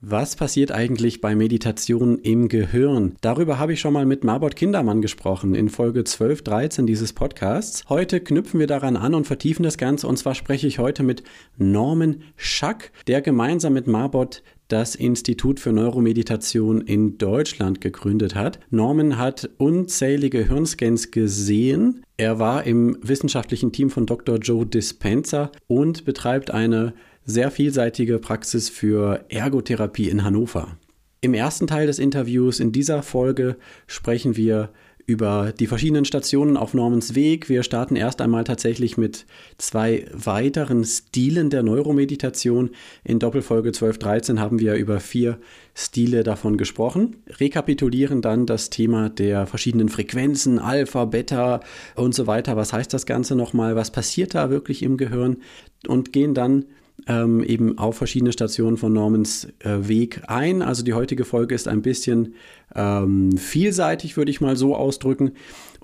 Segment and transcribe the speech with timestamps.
[0.00, 3.16] Was passiert eigentlich bei Meditation im Gehirn?
[3.20, 7.82] Darüber habe ich schon mal mit Marbot Kindermann gesprochen in Folge 12, 13 dieses Podcasts.
[7.88, 10.06] Heute knüpfen wir daran an und vertiefen das Ganze.
[10.06, 11.24] Und zwar spreche ich heute mit
[11.56, 18.60] Norman Schack, der gemeinsam mit Marbot das Institut für Neuromeditation in Deutschland gegründet hat.
[18.70, 22.04] Norman hat unzählige Hirnscans gesehen.
[22.16, 24.36] Er war im wissenschaftlichen Team von Dr.
[24.36, 26.92] Joe Dispenza und betreibt eine
[27.28, 30.78] sehr vielseitige Praxis für Ergotherapie in Hannover.
[31.20, 34.70] Im ersten Teil des Interviews in dieser Folge sprechen wir
[35.04, 37.50] über die verschiedenen Stationen auf Normans Weg.
[37.50, 39.26] Wir starten erst einmal tatsächlich mit
[39.58, 42.70] zwei weiteren Stilen der Neuromeditation.
[43.04, 45.38] In Doppelfolge 12.13 haben wir über vier
[45.74, 51.60] Stile davon gesprochen, rekapitulieren dann das Thema der verschiedenen Frequenzen, Alpha, Beta
[51.94, 52.56] und so weiter.
[52.56, 53.76] Was heißt das Ganze nochmal?
[53.76, 55.38] Was passiert da wirklich im Gehirn?
[55.86, 56.64] Und gehen dann
[57.06, 60.62] ähm, eben auf verschiedene Stationen von Normans äh, Weg ein.
[60.62, 62.34] Also die heutige Folge ist ein bisschen
[62.74, 65.32] ähm, vielseitig, würde ich mal so ausdrücken.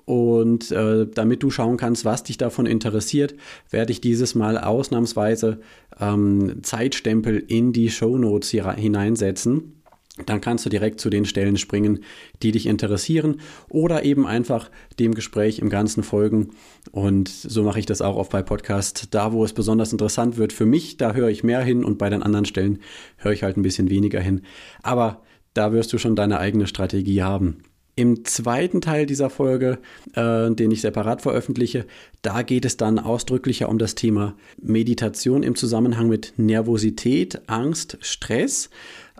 [0.05, 3.33] Und äh, damit du schauen kannst, was dich davon interessiert,
[3.71, 5.61] werde ich dieses Mal ausnahmsweise
[5.99, 9.74] ähm, Zeitstempel in die Show Notes hineinsetzen
[10.25, 11.99] dann kannst du direkt zu den Stellen springen,
[12.41, 16.51] die dich interessieren oder eben einfach dem Gespräch im Ganzen folgen.
[16.91, 19.09] Und so mache ich das auch oft bei Podcasts.
[19.09, 22.09] Da, wo es besonders interessant wird für mich, da höre ich mehr hin und bei
[22.09, 22.79] den anderen Stellen
[23.17, 24.41] höre ich halt ein bisschen weniger hin.
[24.83, 25.21] Aber
[25.53, 27.57] da wirst du schon deine eigene Strategie haben.
[27.97, 29.79] Im zweiten Teil dieser Folge,
[30.15, 31.85] äh, den ich separat veröffentliche,
[32.21, 38.69] da geht es dann ausdrücklicher um das Thema Meditation im Zusammenhang mit Nervosität, Angst, Stress.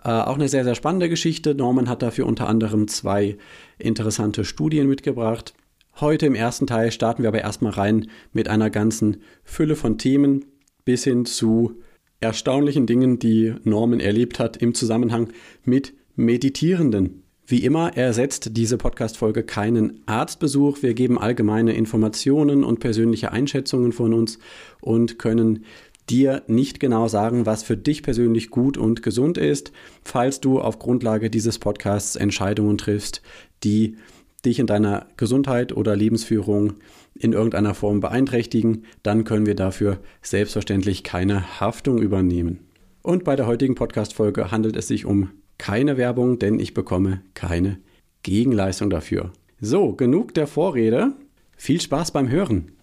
[0.06, 1.56] Äh, auch eine sehr, sehr spannende Geschichte.
[1.56, 3.36] Norman hat dafür unter anderem zwei
[3.76, 5.52] interessante Studien mitgebracht.
[6.00, 10.44] Heute im ersten Teil starten wir aber erstmal rein mit einer ganzen Fülle von Themen
[10.84, 11.82] bis hin zu
[12.20, 15.32] erstaunlichen Dingen, die Norman erlebt hat im Zusammenhang
[15.64, 17.24] mit Meditierenden.
[17.48, 20.82] Wie immer ersetzt diese Podcast-Folge keinen Arztbesuch.
[20.82, 24.38] Wir geben allgemeine Informationen und persönliche Einschätzungen von uns
[24.80, 25.64] und können
[26.08, 29.72] dir nicht genau sagen, was für dich persönlich gut und gesund ist,
[30.04, 33.22] falls du auf Grundlage dieses Podcasts Entscheidungen triffst,
[33.64, 33.96] die
[34.44, 36.74] dich in deiner Gesundheit oder Lebensführung
[37.14, 42.60] in irgendeiner Form beeinträchtigen, dann können wir dafür selbstverständlich keine Haftung übernehmen.
[43.02, 47.78] Und bei der heutigen Podcast-Folge handelt es sich um keine Werbung, denn ich bekomme keine
[48.22, 49.32] Gegenleistung dafür.
[49.60, 51.14] So, genug der Vorrede.
[51.56, 52.75] Viel Spaß beim Hören.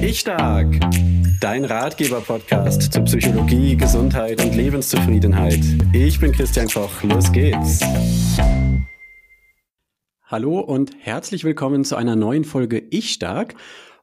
[0.00, 0.68] Ich stark.
[1.40, 5.60] Dein Ratgeber-Podcast zu Psychologie, Gesundheit und Lebenszufriedenheit.
[5.92, 7.02] Ich bin Christian Koch.
[7.02, 7.80] Los geht's.
[10.24, 13.54] Hallo und herzlich willkommen zu einer neuen Folge Ich stark.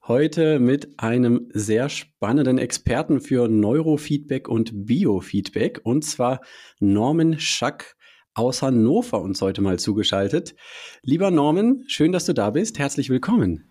[0.07, 6.41] Heute mit einem sehr spannenden Experten für Neurofeedback und Biofeedback und zwar
[6.79, 7.95] Norman Schack
[8.33, 10.55] aus Hannover uns heute mal zugeschaltet.
[11.03, 12.79] Lieber Norman, schön, dass du da bist.
[12.79, 13.68] Herzlich willkommen.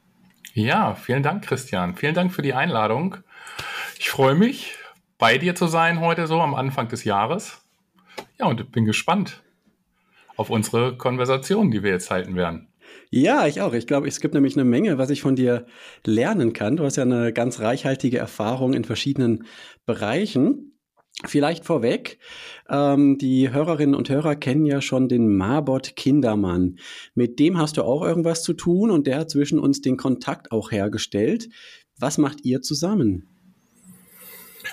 [0.54, 1.96] Ja, vielen Dank, Christian.
[1.96, 3.16] Vielen Dank für die Einladung.
[3.98, 4.76] Ich freue mich,
[5.18, 7.64] bei dir zu sein heute so am Anfang des Jahres.
[8.38, 9.42] Ja, und bin gespannt
[10.36, 12.68] auf unsere Konversation, die wir jetzt halten werden.
[13.10, 13.72] Ja, ich auch.
[13.72, 15.66] Ich glaube, es gibt nämlich eine Menge, was ich von dir
[16.04, 16.76] lernen kann.
[16.76, 19.46] Du hast ja eine ganz reichhaltige Erfahrung in verschiedenen
[19.86, 20.77] Bereichen.
[21.24, 22.18] Vielleicht vorweg,
[22.68, 26.78] ähm, die Hörerinnen und Hörer kennen ja schon den Marbot Kindermann.
[27.14, 30.52] Mit dem hast du auch irgendwas zu tun und der hat zwischen uns den Kontakt
[30.52, 31.48] auch hergestellt.
[31.98, 33.26] Was macht ihr zusammen?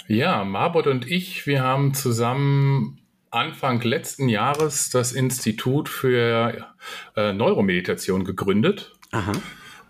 [0.08, 3.00] Ja, Marbot und ich, wir haben zusammen
[3.32, 6.76] Anfang letzten Jahres das Institut für
[7.16, 8.94] äh, Neuromeditation gegründet.
[9.12, 9.32] Aha.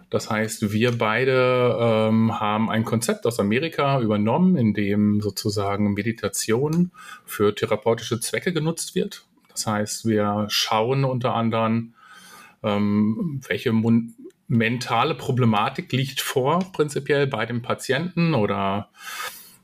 [0.10, 6.92] Das heißt, wir beide ähm, haben ein Konzept aus Amerika übernommen, in dem sozusagen Meditation
[7.26, 9.26] für therapeutische Zwecke genutzt wird.
[9.50, 11.94] Das heißt, wir schauen unter anderem,
[12.62, 13.74] ähm, welche
[14.48, 18.90] mentale Problematik liegt vor, prinzipiell bei dem Patienten oder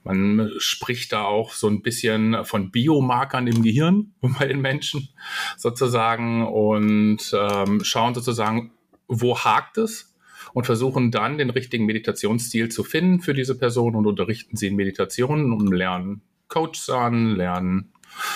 [0.03, 5.09] man spricht da auch so ein bisschen von Biomarkern im Gehirn bei den Menschen
[5.57, 8.71] sozusagen und ähm, schauen sozusagen,
[9.07, 10.10] wo hakt es
[10.53, 14.75] und versuchen dann den richtigen Meditationsstil zu finden für diese Person und unterrichten sie in
[14.75, 17.91] Meditationen und lernen Coaches an, lernen,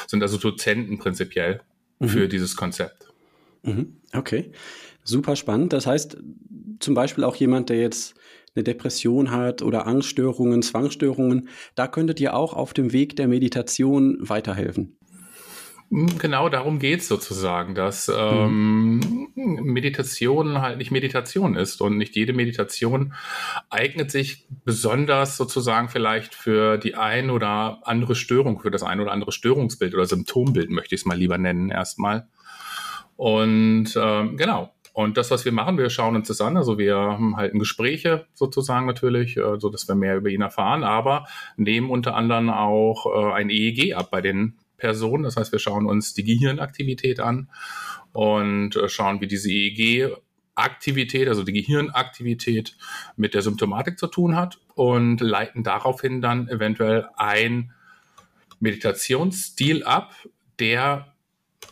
[0.07, 1.61] sind also Dozenten prinzipiell
[1.99, 2.07] mhm.
[2.07, 3.07] für dieses Konzept.
[3.63, 3.97] Mhm.
[4.13, 4.51] Okay,
[5.03, 5.73] super spannend.
[5.73, 6.17] Das heißt,
[6.79, 8.15] zum Beispiel auch jemand, der jetzt
[8.55, 14.17] eine Depression hat oder Angststörungen, Zwangsstörungen, da könntet ihr auch auf dem Weg der Meditation
[14.21, 14.95] weiterhelfen.
[15.91, 22.33] Genau darum geht es sozusagen, dass ähm, Meditation halt nicht Meditation ist und nicht jede
[22.33, 23.13] Meditation
[23.69, 29.11] eignet sich besonders sozusagen vielleicht für die ein oder andere Störung, für das ein oder
[29.11, 32.27] andere Störungsbild oder Symptombild, möchte ich es mal lieber nennen erstmal.
[33.15, 36.57] Und ähm, genau, und das, was wir machen, wir schauen uns das an.
[36.57, 41.25] Also wir halten Gespräche sozusagen natürlich, äh, so dass wir mehr über ihn erfahren, aber
[41.57, 45.23] nehmen unter anderem auch äh, ein EEG ab bei den Personen.
[45.23, 47.49] Das heißt, wir schauen uns die Gehirnaktivität an
[48.13, 50.11] und äh, schauen, wie diese EEG
[50.55, 52.77] Aktivität, also die Gehirnaktivität
[53.17, 57.73] mit der Symptomatik zu tun hat und leiten daraufhin dann eventuell ein
[58.61, 60.15] Meditationsstil ab,
[60.59, 61.13] der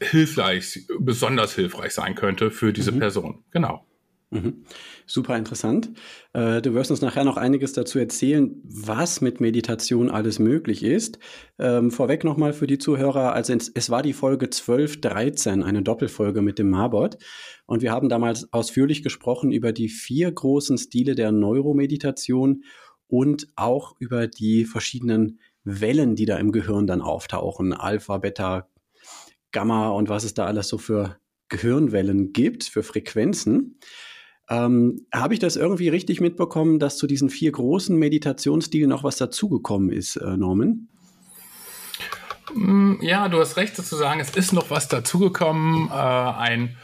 [0.02, 3.00] hilfreich, besonders hilfreich sein könnte für diese mhm.
[3.00, 3.44] Person.
[3.52, 3.86] Genau.
[4.32, 4.66] Mhm.
[5.06, 5.92] Super interessant.
[6.34, 11.20] Äh, du wirst uns nachher noch einiges dazu erzählen, was mit Meditation alles möglich ist.
[11.60, 16.42] Ähm, vorweg nochmal für die Zuhörer, also es war die Folge 12, 13, eine Doppelfolge
[16.42, 17.18] mit dem Marbot.
[17.66, 22.64] Und wir haben damals ausführlich gesprochen über die vier großen Stile der Neuromeditation
[23.08, 27.74] und auch über die verschiedenen Wellen, die da im Gehirn dann auftauchen.
[27.74, 28.70] Alpha, Beta,
[29.52, 31.18] Gamma und was es da alles so für
[31.50, 33.80] Gehirnwellen gibt, für Frequenzen.
[34.50, 39.18] Ähm, Habe ich das irgendwie richtig mitbekommen, dass zu diesen vier großen Meditationsstilen noch was
[39.18, 40.88] dazugekommen ist, äh, Norman?
[42.54, 44.20] Mm, ja, du hast recht sozusagen.
[44.20, 45.88] Es ist noch was dazugekommen.
[45.90, 46.78] Äh, ein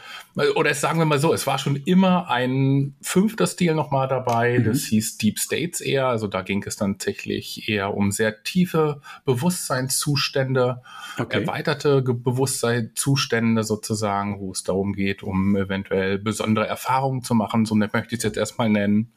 [0.54, 4.64] oder sagen wir mal so, es war schon immer ein fünfter Stil nochmal dabei, mhm.
[4.64, 9.00] das hieß Deep States eher, also da ging es dann tatsächlich eher um sehr tiefe
[9.24, 10.82] Bewusstseinszustände,
[11.18, 11.40] okay.
[11.40, 18.14] erweiterte Bewusstseinszustände sozusagen, wo es darum geht, um eventuell besondere Erfahrungen zu machen, so möchte
[18.14, 19.12] ich es jetzt erstmal nennen.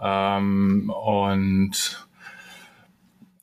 [0.00, 2.05] Ähm, und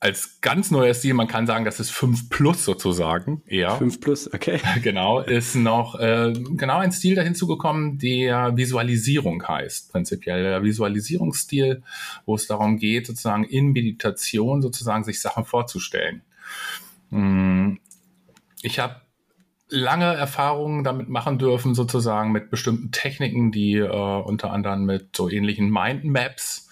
[0.04, 3.70] als ganz neuer Stil, man kann sagen, das ist 5 Plus sozusagen, eher.
[3.70, 4.60] 5 Plus, okay.
[4.82, 10.42] Genau, ist noch äh, genau ein Stil dahin zugekommen, der Visualisierung heißt, prinzipiell.
[10.42, 11.82] Der Visualisierungsstil,
[12.26, 16.20] wo es darum geht, sozusagen in Meditation sozusagen sich Sachen vorzustellen.
[17.10, 17.80] Hm,
[18.60, 18.96] ich habe
[19.70, 25.30] lange Erfahrungen damit machen dürfen, sozusagen mit bestimmten Techniken, die äh, unter anderem mit so
[25.30, 26.68] ähnlichen Mindmaps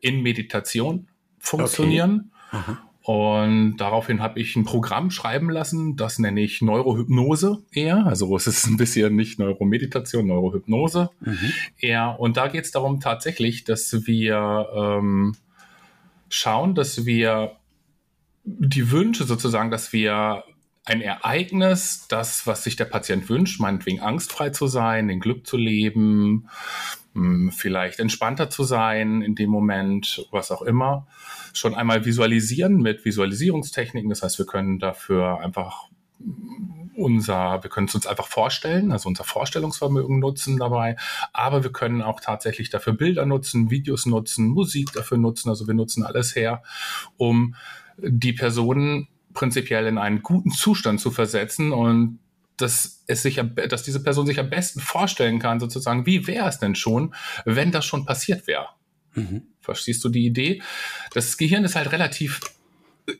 [0.00, 1.08] in Meditation
[1.40, 2.26] funktionieren.
[2.28, 2.35] Okay.
[3.02, 8.04] Und daraufhin habe ich ein Programm schreiben lassen, das nenne ich Neurohypnose eher.
[8.04, 11.52] Also es ist ein bisschen nicht Neuromeditation, Neurohypnose mhm.
[11.78, 12.16] eher.
[12.18, 15.36] Und da geht es darum tatsächlich, dass wir ähm,
[16.28, 17.52] schauen, dass wir
[18.42, 20.42] die Wünsche sozusagen, dass wir
[20.84, 25.56] ein Ereignis, das, was sich der Patient wünscht, meinetwegen angstfrei zu sein, in Glück zu
[25.56, 26.48] leben,
[27.14, 31.06] hm, vielleicht entspannter zu sein in dem Moment, was auch immer,
[31.58, 34.10] schon einmal visualisieren mit Visualisierungstechniken.
[34.10, 35.88] Das heißt, wir können dafür einfach
[36.96, 40.96] unser, wir können es uns einfach vorstellen, also unser Vorstellungsvermögen nutzen dabei,
[41.32, 45.74] aber wir können auch tatsächlich dafür Bilder nutzen, Videos nutzen, Musik dafür nutzen, also wir
[45.74, 46.62] nutzen alles her,
[47.18, 47.54] um
[47.98, 52.18] die Personen prinzipiell in einen guten Zustand zu versetzen und
[52.56, 56.58] dass es sich, dass diese Person sich am besten vorstellen kann, sozusagen, wie wäre es
[56.58, 57.14] denn schon,
[57.44, 58.68] wenn das schon passiert wäre.
[59.14, 59.42] Mhm.
[59.66, 60.62] Verstehst du die Idee?
[61.12, 62.40] Das Gehirn ist halt relativ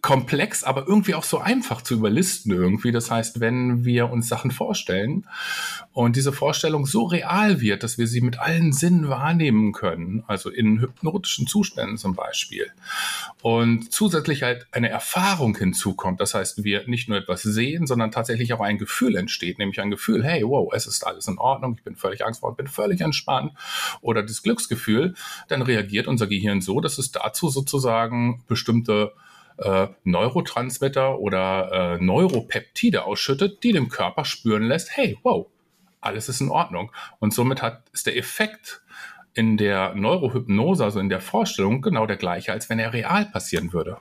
[0.02, 2.90] komplex, aber irgendwie auch so einfach zu überlisten irgendwie.
[2.90, 5.26] Das heißt, wenn wir uns Sachen vorstellen
[5.92, 10.50] und diese Vorstellung so real wird, dass wir sie mit allen Sinnen wahrnehmen können, also
[10.50, 12.72] in hypnotischen Zuständen zum Beispiel,
[13.42, 18.52] und zusätzlich halt eine Erfahrung hinzukommt, das heißt, wir nicht nur etwas sehen, sondern tatsächlich
[18.52, 21.84] auch ein Gefühl entsteht, nämlich ein Gefühl, hey, wow, es ist alles in Ordnung, ich
[21.84, 23.52] bin völlig angstfrei, bin völlig entspannt
[24.00, 25.14] oder das Glücksgefühl,
[25.46, 29.12] dann reagiert unser Gehirn so, dass es dazu sozusagen bestimmte
[29.58, 35.46] äh, Neurotransmitter oder äh, Neuropeptide ausschüttet, die dem Körper spüren lässt, hey, wow,
[36.00, 36.92] alles ist in Ordnung.
[37.18, 38.82] Und somit hat, ist der Effekt
[39.34, 43.72] in der Neurohypnose, also in der Vorstellung, genau der gleiche, als wenn er real passieren
[43.72, 43.98] würde.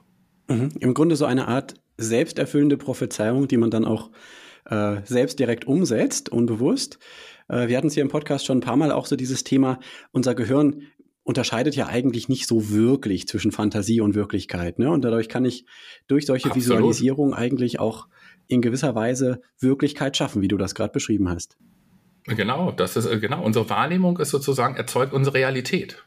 [0.47, 0.69] Mhm.
[0.79, 4.11] Im Grunde so eine Art selbsterfüllende Prophezeiung, die man dann auch
[4.65, 6.99] äh, selbst direkt umsetzt, unbewusst.
[7.47, 9.79] Äh, wir hatten es hier im Podcast schon ein paar Mal auch so dieses Thema,
[10.11, 10.83] unser Gehirn
[11.25, 14.77] unterscheidet ja eigentlich nicht so wirklich zwischen Fantasie und Wirklichkeit.
[14.79, 14.89] Ne?
[14.89, 15.65] Und dadurch kann ich
[16.07, 16.63] durch solche Absolut.
[16.63, 18.07] Visualisierung eigentlich auch
[18.47, 21.57] in gewisser Weise Wirklichkeit schaffen, wie du das gerade beschrieben hast.
[22.25, 23.43] Genau, das ist äh, genau.
[23.43, 26.05] Unsere Wahrnehmung ist sozusagen erzeugt unsere Realität.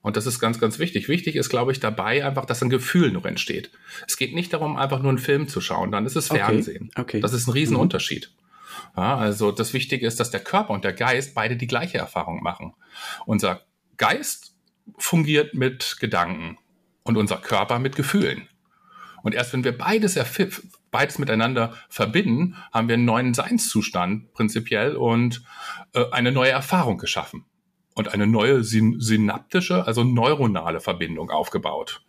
[0.00, 1.08] Und das ist ganz, ganz wichtig.
[1.08, 3.70] Wichtig ist, glaube ich, dabei einfach, dass ein Gefühl noch entsteht.
[4.08, 6.90] Es geht nicht darum, einfach nur einen Film zu schauen, dann ist es Fernsehen.
[6.90, 7.00] Okay.
[7.00, 7.20] okay.
[7.20, 8.32] Das ist ein Riesenunterschied.
[8.32, 8.42] Mhm.
[8.96, 12.42] Ja, also das Wichtige ist, dass der Körper und der Geist beide die gleiche Erfahrung
[12.42, 12.74] machen.
[13.24, 13.62] Unser
[14.02, 14.56] Geist
[14.98, 16.58] fungiert mit Gedanken
[17.04, 18.48] und unser Körper mit Gefühlen.
[19.22, 20.18] Und erst wenn wir beides
[20.90, 25.44] beides miteinander verbinden, haben wir einen neuen Seinszustand prinzipiell und
[25.94, 27.44] äh, eine neue Erfahrung geschaffen
[27.94, 32.02] und eine neue syn synaptische, also neuronale Verbindung aufgebaut.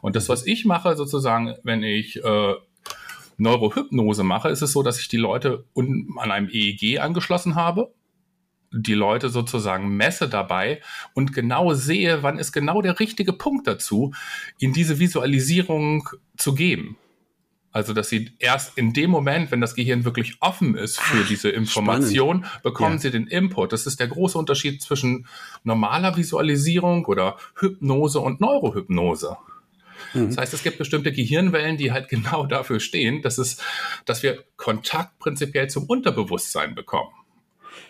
[0.00, 2.54] Und das, was ich mache, sozusagen, wenn ich äh,
[3.36, 7.92] Neurohypnose mache, ist es so, dass ich die Leute an einem EEG angeschlossen habe,
[8.74, 10.80] die Leute sozusagen messe dabei
[11.14, 14.12] und genau sehe, wann ist genau der richtige Punkt dazu,
[14.58, 16.96] in diese Visualisierung zu geben.
[17.70, 21.50] Also, dass sie erst in dem Moment, wenn das Gehirn wirklich offen ist für diese
[21.50, 22.62] Information, spannend.
[22.62, 23.00] bekommen ja.
[23.00, 23.72] sie den Input.
[23.72, 25.26] Das ist der große Unterschied zwischen
[25.64, 29.36] normaler Visualisierung oder Hypnose und Neurohypnose.
[30.12, 30.28] Mhm.
[30.28, 33.60] Das heißt, es gibt bestimmte Gehirnwellen, die halt genau dafür stehen, dass es,
[34.04, 37.10] dass wir Kontakt prinzipiell zum Unterbewusstsein bekommen.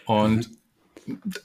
[0.07, 0.57] Und mhm.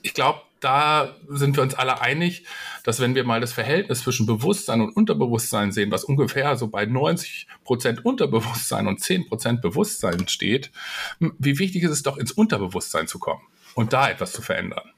[0.01, 2.46] Ich glaube, da sind wir uns alle einig,
[2.84, 6.86] dass wenn wir mal das Verhältnis zwischen Bewusstsein und Unterbewusstsein sehen, was ungefähr so bei
[6.86, 10.72] 90 Prozent Unterbewusstsein und 10 Prozent Bewusstsein steht,
[11.20, 13.42] wie wichtig ist es doch, ins Unterbewusstsein zu kommen
[13.75, 14.92] und da etwas zu verändern.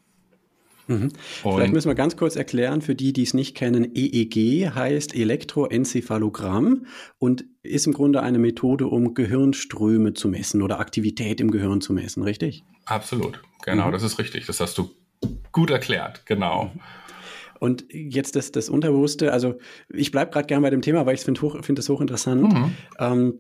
[0.92, 1.12] Mhm.
[1.42, 6.86] Vielleicht müssen wir ganz kurz erklären, für die, die es nicht kennen, EEG heißt Elektroenzephalogramm
[7.18, 11.94] und ist im Grunde eine Methode, um Gehirnströme zu messen oder Aktivität im Gehirn zu
[11.94, 12.64] messen, richtig?
[12.86, 13.92] Absolut, genau, mhm.
[13.92, 14.46] das ist richtig.
[14.48, 14.90] Das hast du
[15.52, 16.72] gut erklärt, genau.
[17.60, 19.60] Und jetzt das, das Unterbewusste, also
[19.94, 22.42] ich bleibe gerade gerne bei dem Thema, weil ich finde find das hochinteressant.
[22.42, 22.76] Mhm.
[22.98, 23.40] Ähm,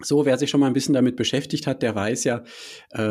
[0.00, 2.42] so, wer sich schon mal ein bisschen damit beschäftigt hat, der weiß ja,
[2.92, 3.02] äh,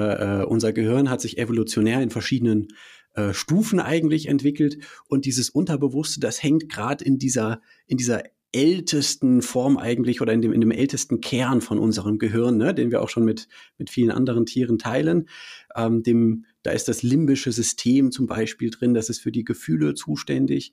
[0.41, 2.67] äh unser Gehirn hat sich evolutionär in verschiedenen
[3.13, 4.77] äh, Stufen eigentlich entwickelt
[5.07, 10.41] und dieses Unterbewusste, das hängt gerade in dieser, in dieser ältesten Form eigentlich oder in
[10.41, 13.89] dem, in dem ältesten Kern von unserem Gehirn, ne, den wir auch schon mit, mit
[13.89, 15.27] vielen anderen Tieren teilen.
[15.75, 19.95] Ähm, dem, da ist das limbische System zum Beispiel drin, das ist für die Gefühle
[19.95, 20.71] zuständig.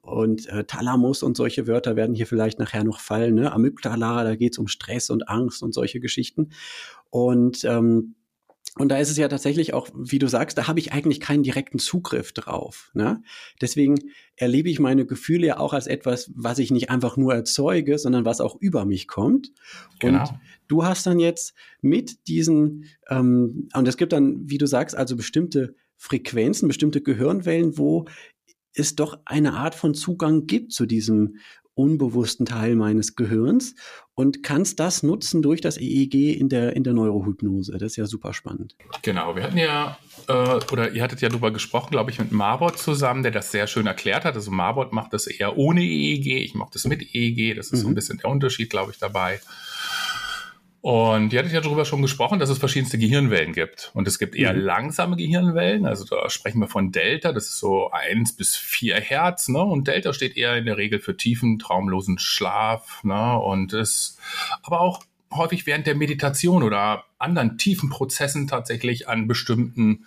[0.00, 3.34] Und äh, Thalamus und solche Wörter werden hier vielleicht nachher noch fallen.
[3.34, 3.52] Ne?
[3.52, 6.50] Amygdala, da geht es um Stress und Angst und solche Geschichten.
[7.10, 8.14] Und ähm,
[8.78, 11.42] und da ist es ja tatsächlich auch, wie du sagst, da habe ich eigentlich keinen
[11.42, 12.90] direkten Zugriff drauf.
[12.94, 13.22] Ne?
[13.60, 13.96] Deswegen
[14.36, 18.24] erlebe ich meine Gefühle ja auch als etwas, was ich nicht einfach nur erzeuge, sondern
[18.24, 19.52] was auch über mich kommt.
[19.98, 20.20] Genau.
[20.20, 20.30] Und
[20.68, 25.16] du hast dann jetzt mit diesen, ähm, und es gibt dann, wie du sagst, also
[25.16, 28.06] bestimmte Frequenzen, bestimmte Gehirnwellen, wo
[28.74, 31.36] es doch eine Art von Zugang gibt zu diesem
[31.78, 33.74] unbewussten Teil meines Gehirns
[34.14, 37.72] und kannst das nutzen durch das EEG in der, in der Neurohypnose.
[37.78, 38.74] Das ist ja super spannend.
[39.02, 40.32] Genau, wir hatten ja, äh,
[40.72, 43.86] oder ihr hattet ja darüber gesprochen, glaube ich, mit Marbot zusammen, der das sehr schön
[43.86, 44.34] erklärt hat.
[44.34, 47.76] Also Marbot macht das eher ohne EEG, ich mache das mit EEG, das ist mhm.
[47.76, 47.94] so ein mhm.
[47.94, 49.40] bisschen der Unterschied, glaube ich, dabei.
[50.88, 53.90] Und ihr hattet ja darüber schon gesprochen, dass es verschiedenste Gehirnwellen gibt.
[53.92, 54.60] Und es gibt eher mhm.
[54.60, 55.84] langsame Gehirnwellen.
[55.84, 57.32] Also da sprechen wir von Delta.
[57.32, 59.50] Das ist so eins bis vier Hertz.
[59.50, 59.62] Ne?
[59.62, 63.04] Und Delta steht eher in der Regel für tiefen, traumlosen Schlaf.
[63.04, 63.38] Ne?
[63.38, 64.18] Und ist
[64.62, 70.06] aber auch häufig während der Meditation oder anderen tiefen Prozessen tatsächlich an bestimmten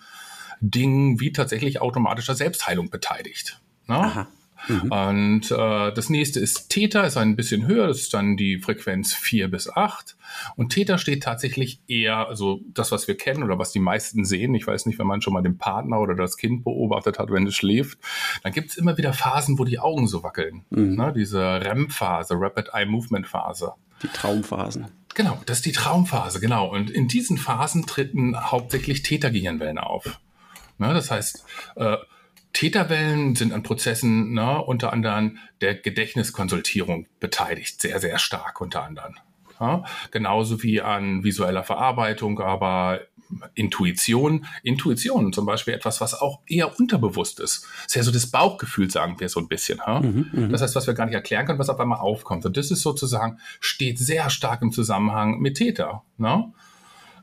[0.60, 3.60] Dingen wie tatsächlich automatischer Selbstheilung beteiligt.
[3.86, 3.98] Ne?
[3.98, 4.26] Aha.
[4.68, 4.92] Mhm.
[4.92, 9.14] Und äh, das nächste ist Theta, ist ein bisschen höher, das ist dann die Frequenz
[9.14, 10.16] 4 bis 8.
[10.56, 14.54] Und Theta steht tatsächlich eher, also das, was wir kennen oder was die meisten sehen.
[14.54, 17.46] Ich weiß nicht, wenn man schon mal den Partner oder das Kind beobachtet hat, wenn
[17.46, 17.98] es schläft,
[18.42, 20.64] dann gibt es immer wieder Phasen, wo die Augen so wackeln.
[20.70, 20.96] Mhm.
[20.96, 21.12] Ne?
[21.14, 23.72] Diese REM-Phase, Rapid Eye Movement Phase.
[24.02, 24.86] Die Traumphasen.
[25.14, 26.72] Genau, das ist die Traumphase, genau.
[26.72, 30.20] Und in diesen Phasen treten hauptsächlich Theta-Gehirnwellen auf.
[30.78, 30.94] Ne?
[30.94, 31.44] Das heißt,
[31.76, 31.96] äh,
[32.52, 39.14] Täterwellen sind an Prozessen ne, unter anderem der Gedächtniskonsultierung beteiligt, sehr, sehr stark unter anderem.
[39.60, 43.00] Ja, genauso wie an visueller Verarbeitung, aber
[43.54, 44.46] Intuition.
[44.62, 47.66] Intuition zum Beispiel etwas, was auch eher unterbewusst ist.
[47.86, 49.80] Ist ja so das Bauchgefühl, sagen wir so ein bisschen.
[49.86, 50.00] Ja?
[50.00, 52.44] Mhm, mhm, das heißt, was wir gar nicht erklären können, was auf einmal aufkommt.
[52.44, 56.02] Und das ist sozusagen, steht sehr stark im Zusammenhang mit Täter.
[56.18, 56.52] Ne?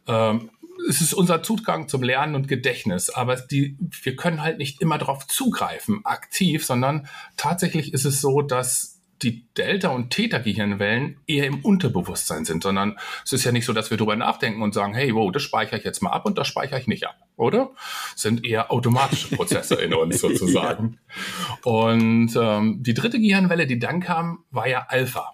[0.07, 0.49] Ähm,
[0.87, 4.97] es ist unser Zugang zum Lernen und Gedächtnis, aber die, wir können halt nicht immer
[4.97, 7.07] darauf zugreifen, aktiv, sondern
[7.37, 13.33] tatsächlich ist es so, dass die Delta- und Theta-Gehirnwellen eher im Unterbewusstsein sind, sondern es
[13.33, 15.83] ist ja nicht so, dass wir darüber nachdenken und sagen, hey, wow, das speichere ich
[15.83, 17.71] jetzt mal ab und das speichere ich nicht ab, oder?
[18.15, 20.99] Es sind eher automatische Prozesse in uns sozusagen.
[21.07, 21.69] ja.
[21.69, 25.33] Und ähm, die dritte Gehirnwelle, die dann kam, war ja Alpha.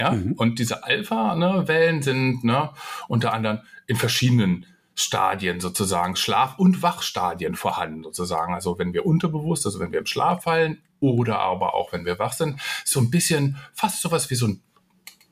[0.00, 0.12] Ja?
[0.12, 0.32] Mhm.
[0.32, 2.70] Und diese Alpha-Wellen ne, sind ne,
[3.06, 8.54] unter anderem in verschiedenen Stadien sozusagen, Schlaf- und Wachstadien vorhanden sozusagen.
[8.54, 12.18] Also wenn wir unterbewusst, also wenn wir im Schlaf fallen oder aber auch wenn wir
[12.18, 14.62] wach sind, so ein bisschen fast sowas wie so ein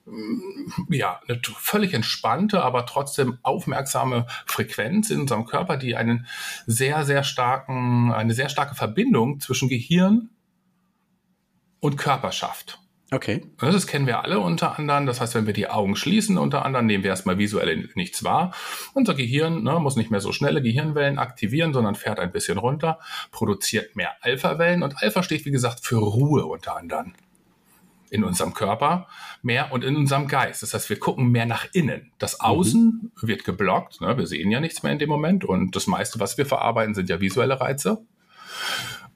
[0.05, 6.27] mm, ja, eine völlig entspannte, aber trotzdem aufmerksame Frequenz in unserem Körper, die einen
[6.67, 10.29] sehr, sehr starken, eine sehr starke Verbindung zwischen Gehirn
[11.81, 12.81] und Körper schafft.
[13.11, 13.47] Okay.
[13.59, 15.07] Das kennen wir alle unter anderem.
[15.07, 18.53] Das heißt, wenn wir die Augen schließen, unter anderem nehmen wir erstmal visuell nichts wahr.
[18.93, 22.99] Unser Gehirn ne, muss nicht mehr so schnelle Gehirnwellen aktivieren, sondern fährt ein bisschen runter,
[23.31, 24.83] produziert mehr Alpha-Wellen.
[24.83, 27.15] Und Alpha steht, wie gesagt, für Ruhe unter anderem
[28.11, 29.07] in unserem Körper
[29.43, 30.63] mehr und in unserem Geist.
[30.63, 32.13] Das heißt, wir gucken mehr nach innen.
[32.19, 33.27] Das Außen mhm.
[33.27, 34.01] wird geblockt.
[34.01, 34.17] Ne?
[34.17, 35.45] Wir sehen ja nichts mehr in dem Moment.
[35.45, 38.05] Und das meiste, was wir verarbeiten, sind ja visuelle Reize.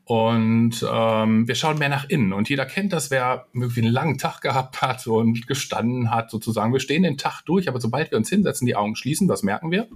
[0.04, 2.32] Und ähm, wir schauen mehr nach innen.
[2.32, 6.73] Und jeder kennt das, wer irgendwie einen langen Tag gehabt hat und gestanden hat, sozusagen.
[6.73, 9.71] Wir stehen den Tag durch, aber sobald wir uns hinsetzen, die Augen schließen, was merken
[9.71, 9.88] wir?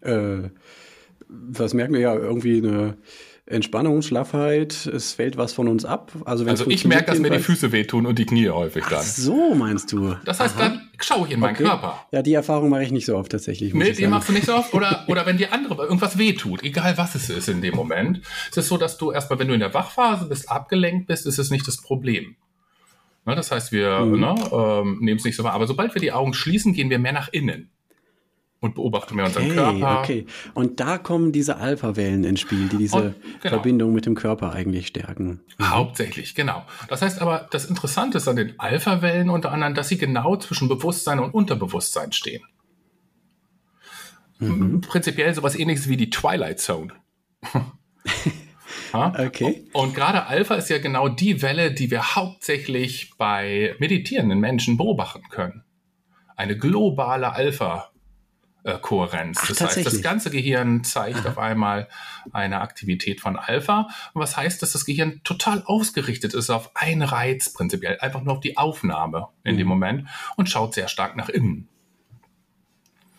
[0.00, 0.50] Äh,
[1.28, 2.14] was merken wir ja?
[2.14, 2.96] Irgendwie eine
[3.46, 6.12] Entspannung, Schlaffheit, es fällt was von uns ab.
[6.24, 9.00] Also, also ich merke, dass mir die Füße wehtun und die Knie häufig dann.
[9.00, 10.16] Ach so meinst du?
[10.24, 10.68] Das heißt, Aha.
[10.70, 11.64] dann schaue ich in meinen okay.
[11.64, 12.06] Körper.
[12.10, 13.74] Ja, die Erfahrung mache ich nicht so oft tatsächlich.
[13.74, 14.72] Nee, die machst du nicht so oft.
[14.72, 18.22] Oder, oder wenn dir andere irgendwas wehtut, egal was es ist in dem Moment.
[18.50, 21.38] Es ist so, dass du erstmal, wenn du in der Wachphase bist, abgelenkt bist, ist
[21.38, 22.36] es nicht das Problem.
[23.26, 24.20] Na, das heißt, wir mhm.
[24.20, 25.52] ne, ähm, nehmen es nicht so wahr.
[25.52, 27.73] Aber sobald wir die Augen schließen, gehen wir mehr nach innen
[28.64, 30.00] und beobachten wir unseren Körper.
[30.00, 33.56] Okay, und da kommen diese Alpha-Wellen ins Spiel, die diese und, genau.
[33.56, 35.42] Verbindung mit dem Körper eigentlich stärken.
[35.58, 35.70] Mhm.
[35.70, 36.64] Hauptsächlich, genau.
[36.88, 40.68] Das heißt aber, das Interessante ist an den Alpha-Wellen unter anderem, dass sie genau zwischen
[40.68, 42.42] Bewusstsein und Unterbewusstsein stehen.
[44.38, 44.80] Mhm.
[44.80, 46.88] Prinzipiell sowas ähnliches wie die Twilight Zone.
[48.92, 49.66] okay.
[49.74, 54.78] Und, und gerade Alpha ist ja genau die Welle, die wir hauptsächlich bei meditierenden Menschen
[54.78, 55.64] beobachten können.
[56.34, 57.90] Eine globale Alpha
[58.64, 59.38] äh, Kohärenz.
[59.42, 61.28] Ach, das heißt, das ganze Gehirn zeigt Aha.
[61.28, 61.88] auf einmal
[62.32, 63.88] eine Aktivität von Alpha.
[64.12, 68.34] Und was heißt, dass das Gehirn total ausgerichtet ist auf einen Reiz prinzipiell, einfach nur
[68.34, 69.58] auf die Aufnahme in mhm.
[69.58, 71.68] dem Moment und schaut sehr stark nach innen.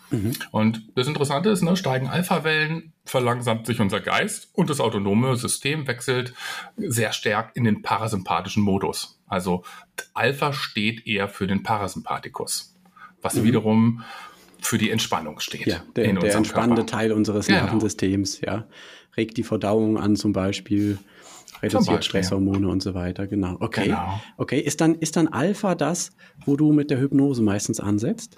[0.10, 0.34] Mhm.
[0.52, 5.88] Und das Interessante ist, ne, steigen Alpha-Wellen, verlangsamt sich unser Geist und das autonome System
[5.88, 6.34] wechselt
[6.78, 9.20] sehr stark in den parasympathischen Modus.
[9.28, 9.64] Also
[10.14, 12.76] Alpha steht eher für den Parasympathikus,
[13.22, 13.44] was mhm.
[13.44, 14.04] wiederum
[14.66, 15.68] für die Entspannung steht.
[15.68, 16.98] Ja, der, der entspannende Körper.
[16.98, 17.62] Teil unseres genau.
[17.62, 18.68] Nervensystems, ja.
[19.16, 20.98] Regt die Verdauung an zum Beispiel,
[21.62, 22.74] reduziert Beispiel, Stresshormone ja.
[22.74, 23.58] und so weiter, genau.
[23.60, 23.86] Okay.
[23.86, 24.22] Genau.
[24.38, 26.12] Okay, ist dann, ist dann Alpha das,
[26.46, 28.38] wo du mit der Hypnose meistens ansetzt?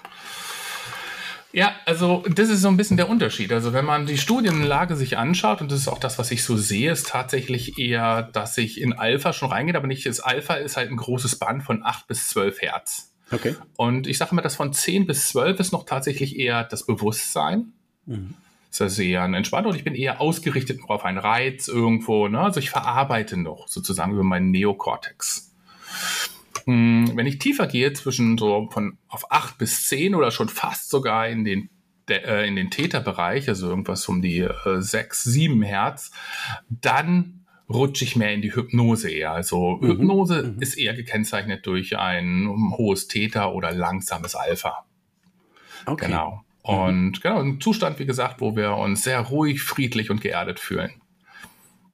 [1.50, 3.52] Ja, also das ist so ein bisschen der Unterschied.
[3.52, 6.56] Also wenn man die Studienlage sich anschaut, und das ist auch das, was ich so
[6.56, 10.76] sehe, ist tatsächlich eher, dass ich in Alpha schon reingehe, aber nicht das Alpha ist
[10.76, 13.07] halt ein großes Band von 8 bis 12 Hertz.
[13.30, 13.56] Okay.
[13.76, 17.72] Und ich sage mal, das von 10 bis 12 ist noch tatsächlich eher das Bewusstsein.
[18.06, 18.34] Mhm.
[18.70, 22.28] Das ist eher ein Entspannter und ich bin eher ausgerichtet auf einen Reiz irgendwo.
[22.28, 22.40] Ne?
[22.40, 25.54] Also ich verarbeite noch sozusagen über meinen Neokortex.
[26.64, 30.90] Hm, wenn ich tiefer gehe, zwischen so von auf 8 bis 10 oder schon fast
[30.90, 31.70] sogar in den
[32.10, 36.10] äh, in den Täterbereich, also irgendwas um die äh, 6, 7 Hertz,
[36.68, 39.32] dann rutsche ich mehr in die Hypnose eher.
[39.32, 39.88] Also mhm.
[39.88, 40.62] Hypnose mhm.
[40.62, 44.84] ist eher gekennzeichnet durch ein hohes Theta oder langsames Alpha.
[45.86, 46.06] Okay.
[46.06, 46.42] Genau.
[46.66, 46.74] Mhm.
[46.74, 50.92] Und genau, ein Zustand, wie gesagt, wo wir uns sehr ruhig, friedlich und geerdet fühlen.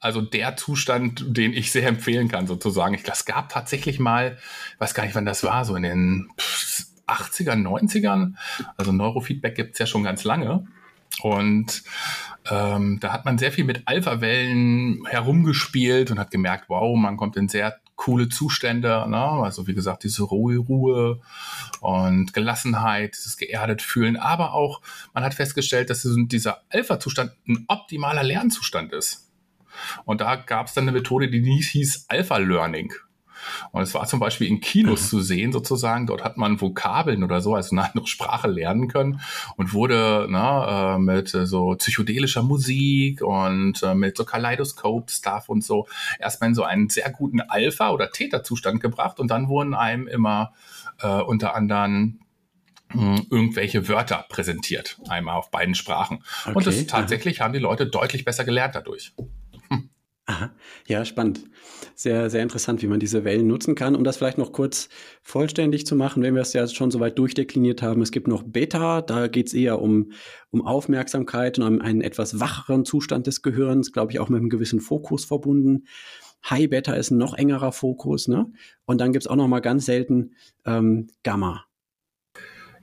[0.00, 2.94] Also der Zustand, den ich sehr empfehlen kann, sozusagen.
[2.94, 4.36] Ich, es gab tatsächlich mal,
[4.74, 6.28] ich weiß gar nicht, wann das war, so in den
[7.06, 8.34] 80ern, 90ern.
[8.76, 10.66] Also Neurofeedback gibt es ja schon ganz lange.
[11.22, 11.82] Und
[12.50, 17.36] ähm, da hat man sehr viel mit Alpha-Wellen herumgespielt und hat gemerkt, wow, man kommt
[17.36, 19.06] in sehr coole Zustände.
[19.08, 19.16] Ne?
[19.16, 21.20] Also wie gesagt, diese Ruhe, Ruhe
[21.80, 24.16] und Gelassenheit, dieses geerdet fühlen.
[24.16, 24.82] Aber auch,
[25.14, 29.30] man hat festgestellt, dass dieser Alpha-Zustand ein optimaler Lernzustand ist.
[30.04, 32.92] Und da gab es dann eine Methode, die hieß Alpha-Learning.
[33.72, 35.06] Und es war zum Beispiel in Kinos mhm.
[35.06, 36.06] zu sehen, sozusagen.
[36.06, 39.20] Dort hat man Vokabeln oder so, also eine andere Sprache lernen können
[39.56, 45.86] und wurde ne, äh, mit so psychedelischer Musik und äh, mit so Kaleidoskop-Stuff und so
[46.18, 50.52] erstmal in so einen sehr guten Alpha- oder Täterzustand gebracht und dann wurden einem immer
[51.00, 52.20] äh, unter anderem
[52.90, 56.22] hm, irgendwelche Wörter präsentiert, einmal auf beiden Sprachen.
[56.44, 57.46] Okay, und das tatsächlich aha.
[57.46, 59.12] haben die Leute deutlich besser gelernt dadurch.
[60.26, 60.50] Aha.
[60.86, 61.44] Ja, spannend.
[61.96, 63.94] Sehr, sehr interessant, wie man diese Wellen nutzen kann.
[63.94, 64.88] Um das vielleicht noch kurz
[65.22, 68.02] vollständig zu machen, wenn wir es ja schon soweit durchdekliniert haben.
[68.02, 70.10] Es gibt noch Beta, da geht es eher um,
[70.50, 74.50] um Aufmerksamkeit und um einen etwas wacheren Zustand des Gehirns, glaube ich, auch mit einem
[74.50, 75.84] gewissen Fokus verbunden.
[76.50, 78.52] High Beta ist ein noch engerer Fokus, ne?
[78.84, 80.32] Und dann gibt es auch noch mal ganz selten
[80.66, 81.64] ähm, Gamma.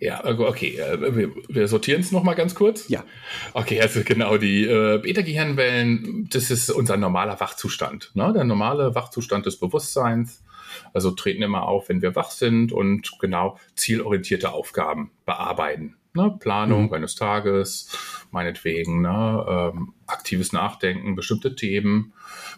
[0.02, 2.90] Ja, also, okay, äh, wir, wir sortieren es nochmal ganz kurz.
[2.90, 3.06] Ja.
[3.54, 8.10] Okay, also genau, die äh, Beta-Gehirnwellen, das ist unser normaler Wachzustand.
[8.16, 8.34] Ne?
[8.34, 10.44] Der normale Wachzustand des Bewusstseins.
[10.94, 15.98] Also treten immer auf, wenn wir wach sind und genau zielorientierte Aufgaben bearbeiten.
[16.14, 16.36] Ne?
[16.40, 16.94] Planung mhm.
[16.94, 17.90] eines Tages,
[18.32, 19.46] meinetwegen, ne?
[19.48, 22.14] ähm, aktives Nachdenken, bestimmte Themen.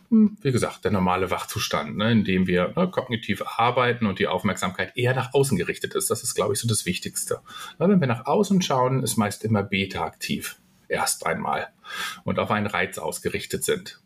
[0.10, 2.12] Hm, wie gesagt, der normale Wachzustand, ne?
[2.12, 6.10] in dem wir ne, kognitiv arbeiten und die Aufmerksamkeit eher nach außen gerichtet ist.
[6.10, 7.42] Das ist, glaube ich, so das Wichtigste.
[7.78, 10.60] Weil wenn wir nach außen schauen, ist meist immer Beta aktiv.
[10.88, 11.68] Erst einmal.
[12.24, 14.02] Und auf einen Reiz ausgerichtet sind.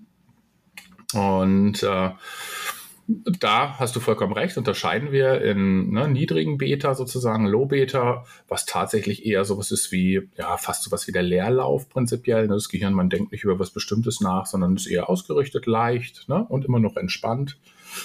[1.13, 2.12] Und äh,
[3.08, 8.65] da hast du vollkommen recht, unterscheiden wir in ne, niedrigen Beta sozusagen, Low Beta, was
[8.65, 12.48] tatsächlich eher sowas ist wie, ja, fast sowas wie der Leerlauf prinzipiell.
[12.48, 12.56] Ne?
[12.56, 16.46] Das Gehirn, man denkt nicht über was Bestimmtes nach, sondern ist eher ausgerichtet, leicht ne?
[16.50, 17.58] und immer noch entspannt.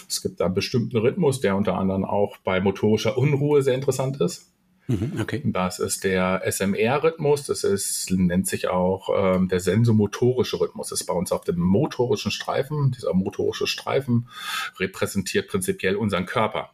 [0.08, 4.20] Es gibt da einen bestimmten Rhythmus, der unter anderem auch bei motorischer Unruhe sehr interessant
[4.20, 4.51] ist.
[4.88, 5.42] Mhm, okay.
[5.44, 10.88] Das ist der SMR-Rhythmus, das ist, nennt sich auch ähm, der sensomotorische Rhythmus.
[10.88, 12.90] Das ist bei uns auf dem motorischen Streifen.
[12.92, 14.28] Dieser motorische Streifen
[14.78, 16.70] repräsentiert prinzipiell unseren Körper.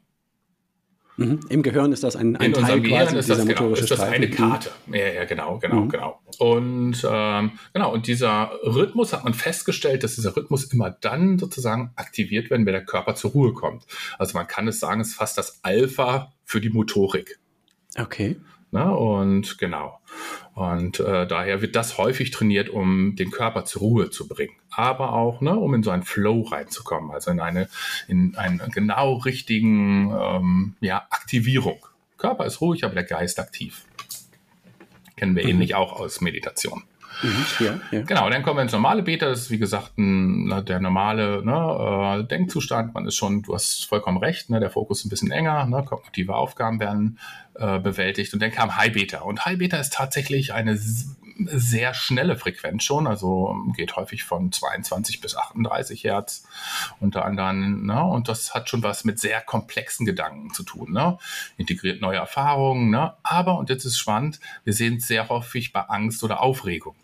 [1.19, 1.41] Mhm.
[1.49, 4.01] Im Gehirn ist das ein, ein In Teil unserem Gehirn ist das, genau, ist das
[4.01, 4.71] eine Karte.
[4.87, 5.89] Ja, ja, genau, genau, mhm.
[5.89, 6.21] genau.
[6.39, 11.91] Und ähm, genau, und dieser Rhythmus hat man festgestellt, dass dieser Rhythmus immer dann sozusagen
[11.97, 13.85] aktiviert wird, wenn der Körper zur Ruhe kommt.
[14.17, 17.41] Also man kann es sagen, es ist fast das Alpha für die Motorik.
[17.99, 18.37] Okay.
[18.71, 19.99] Na, und genau.
[20.55, 24.55] Und äh, daher wird das häufig trainiert, um den Körper zur Ruhe zu bringen.
[24.71, 27.69] Aber auch, ne, um in so einen Flow reinzukommen, also in eine,
[28.09, 31.79] in einen genau richtigen ähm, ja, Aktivierung.
[32.19, 33.85] Körper ist ruhig, aber der Geist aktiv.
[35.17, 35.51] Kennen wir mhm.
[35.51, 36.83] ähnlich auch aus Meditation.
[37.23, 38.03] Mhm, ja, ja.
[38.03, 39.27] Genau, dann kommen wir ins normale Beta.
[39.27, 42.95] Das ist wie gesagt ein, der normale ne, äh, Denkzustand.
[42.95, 45.83] Man ist schon, du hast vollkommen recht, ne, der Fokus ist ein bisschen enger, ne,
[45.85, 47.19] kognitive Aufgaben werden
[47.55, 48.33] äh, bewältigt.
[48.35, 49.21] Und dann kam High Beta.
[49.21, 50.79] Und High Beta ist tatsächlich eine
[51.39, 56.47] sehr schnelle Frequenz schon, also geht häufig von 22 bis 38 Hertz
[57.01, 57.87] unter anderem.
[57.87, 58.03] Ne?
[58.03, 60.93] Und das hat schon was mit sehr komplexen Gedanken zu tun.
[60.93, 61.19] Ne?
[61.57, 62.91] Integriert neue Erfahrungen.
[62.91, 63.15] Ne?
[63.23, 66.97] Aber, und jetzt ist spannend, wir sehen es sehr häufig bei Angst oder Aufregung.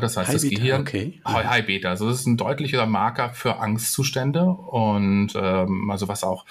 [0.00, 1.20] Das heißt, High das Beta, Gehirn, okay.
[1.26, 6.44] High Beta, also das ist ein deutlicher Marker für Angstzustände und ähm, also was auch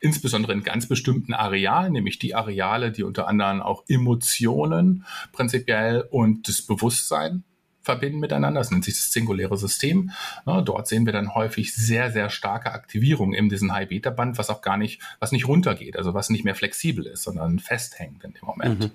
[0.00, 6.48] insbesondere in ganz bestimmten Arealen, nämlich die Areale, die unter anderem auch Emotionen prinzipiell und
[6.48, 7.44] das Bewusstsein
[7.82, 8.60] verbinden miteinander.
[8.60, 10.10] Das nennt sich das singuläre System.
[10.46, 14.62] Ja, dort sehen wir dann häufig sehr, sehr starke Aktivierung in diesem High-Beta-Band, was auch
[14.62, 18.44] gar nicht, was nicht runtergeht, also was nicht mehr flexibel ist, sondern festhängt in dem
[18.44, 18.80] Moment.
[18.80, 18.90] Mhm.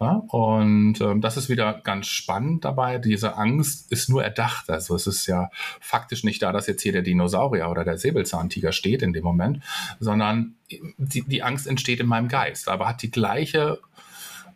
[0.00, 2.98] Ja, und ähm, das ist wieder ganz spannend dabei.
[2.98, 4.68] Diese Angst ist nur erdacht.
[4.68, 5.50] Also es ist ja
[5.80, 9.60] faktisch nicht da, dass jetzt hier der Dinosaurier oder der Säbelzahntiger steht in dem Moment,
[10.00, 10.56] sondern
[10.98, 13.78] die, die Angst entsteht in meinem Geist, aber hat die gleiche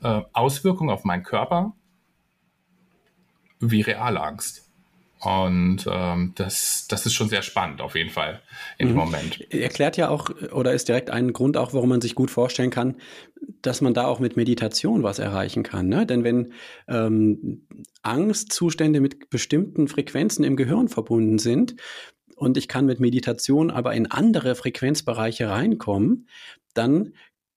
[0.02, 1.74] äh, Auswirkung auf meinen Körper
[3.60, 4.68] wie reale Angst.
[5.20, 8.40] Und ähm, das, das ist schon sehr spannend auf jeden Fall
[8.78, 8.92] in mhm.
[8.92, 9.52] dem Moment.
[9.52, 12.96] Erklärt ja auch oder ist direkt ein Grund auch, warum man sich gut vorstellen kann,
[13.60, 15.88] dass man da auch mit Meditation was erreichen kann.
[15.88, 16.06] Ne?
[16.06, 16.52] Denn wenn
[16.86, 17.66] ähm,
[18.02, 21.74] Angstzustände mit bestimmten Frequenzen im Gehirn verbunden sind
[22.36, 26.28] und ich kann mit Meditation aber in andere Frequenzbereiche reinkommen,
[26.74, 27.14] dann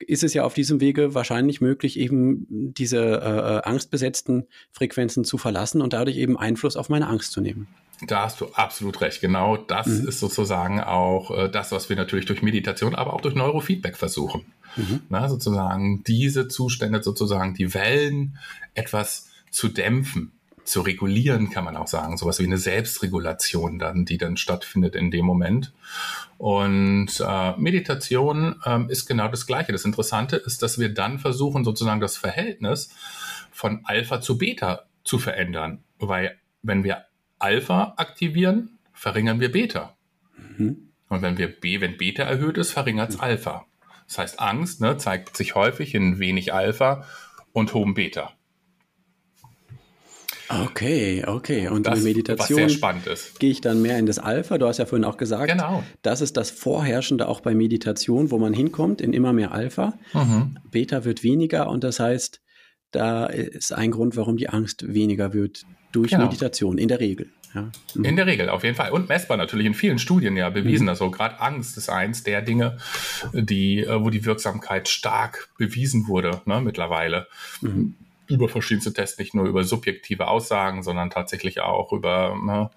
[0.08, 5.38] ist es ja auf diesem Wege wahrscheinlich möglich, eben diese äh, äh, angstbesetzten Frequenzen zu
[5.38, 7.68] verlassen und dadurch eben Einfluss auf meine Angst zu nehmen.
[8.08, 9.22] Da hast du absolut recht.
[9.22, 10.08] Genau das mhm.
[10.08, 14.46] ist sozusagen auch äh, das, was wir natürlich durch Meditation, aber auch durch Neurofeedback versuchen.
[14.76, 15.02] Mhm.
[15.10, 18.38] Na, sozusagen diese Zustände, sozusagen die Wellen
[18.74, 20.32] etwas zu dämpfen
[20.63, 22.17] zu regulieren, kann man auch sagen.
[22.17, 25.74] Sowas wie eine Selbstregulation dann, die dann stattfindet in dem Moment.
[26.38, 29.71] Und äh, Meditation ähm, ist genau das Gleiche.
[29.71, 32.89] Das Interessante ist, dass wir dann versuchen, sozusagen das Verhältnis
[33.52, 35.84] von Alpha zu Beta zu verändern.
[36.00, 37.06] Weil wenn wir
[37.39, 39.95] Alpha aktivieren, verringern wir Beta.
[40.58, 40.89] Mhm.
[41.10, 43.24] Und wenn wir B, wenn Beta erhöht ist, verringert es mhm.
[43.24, 43.65] Alpha.
[44.08, 47.06] Das heißt, Angst ne, zeigt sich häufig in wenig Alpha
[47.54, 48.34] und hohem Beta.
[50.52, 51.68] Okay, okay.
[51.68, 52.68] Und das, in der Meditation
[53.40, 54.58] gehe ich dann mehr in das Alpha.
[54.58, 55.84] Du hast ja vorhin auch gesagt, genau.
[56.02, 59.94] das ist das Vorherrschende auch bei Meditation, wo man hinkommt, in immer mehr Alpha.
[60.14, 60.58] Mhm.
[60.70, 62.42] Beta wird weniger und das heißt,
[62.92, 66.24] da ist ein Grund, warum die Angst weniger wird durch genau.
[66.24, 67.30] Meditation, in der Regel.
[67.54, 67.70] Ja.
[67.96, 68.06] Mhm.
[68.06, 68.92] In der Regel, auf jeden Fall.
[68.92, 70.84] Und messbar natürlich in vielen Studien ja bewiesen.
[70.84, 70.90] Mhm.
[70.90, 72.78] Also gerade Angst ist eins der Dinge,
[73.34, 77.28] die, äh, wo die Wirksamkeit stark bewiesen wurde ne, mittlerweile.
[77.62, 77.96] Mhm
[78.32, 82.70] über verschiedenste Tests, nicht nur über subjektive Aussagen, sondern tatsächlich auch über ne,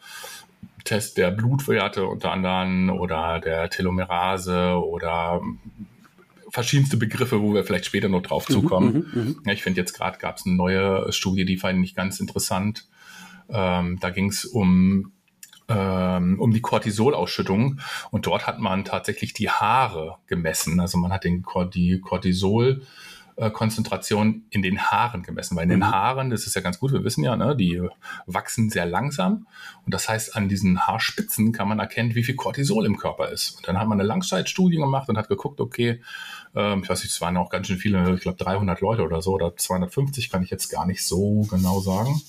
[0.85, 5.41] Test der Blutwerte unter anderem oder der Telomerase oder
[6.51, 9.11] verschiedenste Begriffe, wo wir vielleicht später noch drauf mhm, zukommen.
[9.13, 12.21] Mhm, mhm, ich finde jetzt gerade gab es eine neue Studie, die fand ich ganz
[12.21, 12.87] interessant.
[13.49, 15.13] Ähm, da ging es um
[15.67, 20.79] ähm, um die Cortisolausschüttung und dort hat man tatsächlich die Haare gemessen.
[20.79, 22.83] Also man hat den, die Cortisol
[23.53, 25.91] Konzentration in den Haaren gemessen, weil in den mhm.
[25.91, 27.83] Haaren, das ist ja ganz gut, wir wissen ja, ne, die
[28.27, 29.47] wachsen sehr langsam
[29.85, 33.57] und das heißt, an diesen Haarspitzen kann man erkennen, wie viel Cortisol im Körper ist.
[33.57, 36.01] Und dann hat man eine Langzeitstudie gemacht und hat geguckt, okay,
[36.55, 39.21] ähm, ich weiß nicht, es waren auch ganz schön viele, ich glaube 300 Leute oder
[39.21, 42.21] so oder 250, kann ich jetzt gar nicht so genau sagen.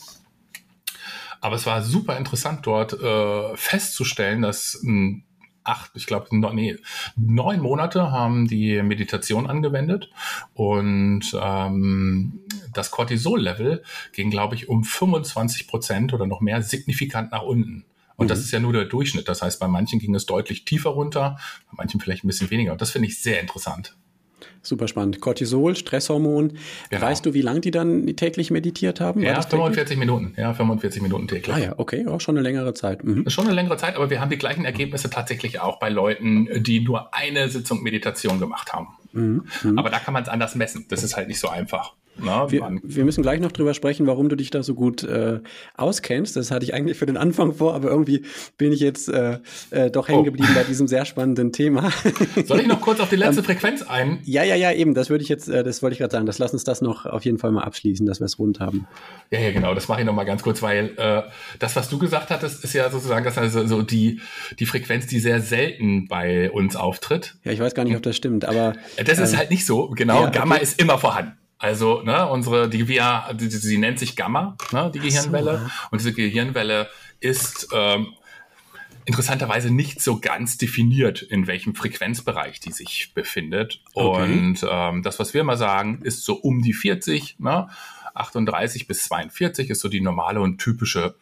[1.42, 5.24] Aber es war super interessant dort äh, festzustellen, dass ein
[5.66, 6.78] acht, ich glaube, nee,
[7.16, 10.10] neun Monate haben die Meditation angewendet
[10.54, 12.40] und ähm,
[12.74, 17.86] das Cortisol-Level ging, glaube ich, um 25 Prozent oder noch mehr signifikant nach unten.
[18.16, 18.30] Und mhm.
[18.30, 19.28] das ist ja nur der Durchschnitt.
[19.28, 21.38] Das heißt, bei manchen ging es deutlich tiefer runter,
[21.72, 22.72] bei manchen vielleicht ein bisschen weniger.
[22.72, 23.98] Und das finde ich sehr interessant.
[24.66, 25.22] Super spannend.
[25.22, 26.54] Cortisol, Stresshormon.
[26.90, 27.02] Genau.
[27.02, 29.22] Weißt du, wie lange die dann täglich meditiert haben?
[29.22, 30.34] War ja, 45 Minuten.
[30.38, 31.56] Ja, 45 Minuten täglich.
[31.56, 33.04] Ah ja, okay, auch schon eine längere Zeit.
[33.04, 33.30] Mhm.
[33.30, 36.80] Schon eine längere Zeit, aber wir haben die gleichen Ergebnisse tatsächlich auch bei Leuten, die
[36.82, 38.88] nur eine Sitzung Meditation gemacht haben.
[39.14, 39.46] Mhm.
[39.64, 39.78] Mhm.
[39.78, 40.86] Aber da kann man es anders messen.
[40.90, 41.94] Das ist halt nicht so einfach.
[42.18, 45.40] Na, wir, wir, müssen gleich noch drüber sprechen, warum du dich da so gut äh,
[45.76, 46.36] auskennst.
[46.36, 48.24] Das hatte ich eigentlich für den Anfang vor, aber irgendwie
[48.58, 49.40] bin ich jetzt äh,
[49.72, 50.24] äh, doch hängen oh.
[50.24, 50.56] geblieben oh.
[50.56, 51.92] bei diesem sehr spannenden Thema.
[52.46, 54.20] Soll ich noch kurz auf die letzte ähm, Frequenz ein?
[54.24, 54.94] Ja, ja, ja, eben.
[54.94, 56.26] Das würde ich jetzt, äh, das wollte ich gerade sagen.
[56.26, 58.88] Das lass uns das noch auf jeden Fall mal abschließen, dass wir es rund haben.
[59.32, 59.74] Ja, ja, genau.
[59.74, 61.24] Das mache ich noch mal ganz kurz, weil äh,
[61.60, 64.22] das, was du gesagt hattest, ist ja sozusagen das also so die
[64.60, 67.36] die Frequenz, die sehr selten bei uns auftritt.
[67.44, 68.74] Ja, ich weiß gar nicht, ob das stimmt, aber
[69.04, 69.90] das ist ähm, halt nicht so.
[69.90, 70.64] Genau, ja, Gamma okay.
[70.64, 71.34] ist immer vorhanden.
[71.58, 75.60] Also, ne, unsere, die wir, die, sie nennt sich Gamma, ne, die Gehirnwelle.
[75.60, 75.88] So.
[75.92, 76.90] Und diese Gehirnwelle
[77.20, 78.14] ist ähm,
[79.06, 83.82] interessanterweise nicht so ganz definiert, in welchem Frequenzbereich die sich befindet.
[83.94, 84.24] Okay.
[84.24, 87.70] Und ähm, das, was wir immer sagen, ist so um die 40, ne?
[88.16, 91.16] 38 bis 42 ist so die normale und typische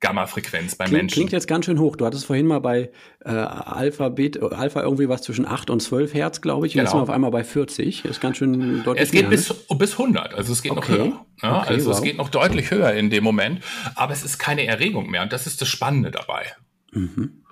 [0.00, 1.14] Gamma-Frequenz bei klingt, Menschen.
[1.14, 1.96] Klingt jetzt ganz schön hoch.
[1.96, 2.90] Du hattest vorhin mal bei
[3.24, 6.72] äh, Alpha, Beta, Alpha irgendwie was zwischen 8 und 12 Hertz, glaube ich.
[6.72, 6.84] Und genau.
[6.84, 8.02] jetzt sind wir auf einmal bei 40.
[8.02, 9.02] Das ist ganz schön deutlich.
[9.02, 9.76] Es geht mehr, bis, ne?
[9.76, 10.34] bis 100.
[10.34, 10.80] Also es geht okay.
[10.80, 11.26] noch höher.
[11.42, 11.96] Ja, okay, also wow.
[11.96, 13.62] es geht noch deutlich höher in dem Moment.
[13.94, 15.22] Aber es ist keine Erregung mehr.
[15.22, 16.46] Und das ist das Spannende dabei.
[16.92, 17.42] Mhm.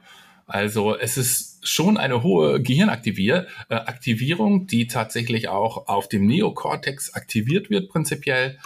[0.47, 7.69] Also es ist schon eine hohe Gehirnaktivierung, äh, die tatsächlich auch auf dem Neokortex aktiviert
[7.69, 8.59] wird prinzipiell.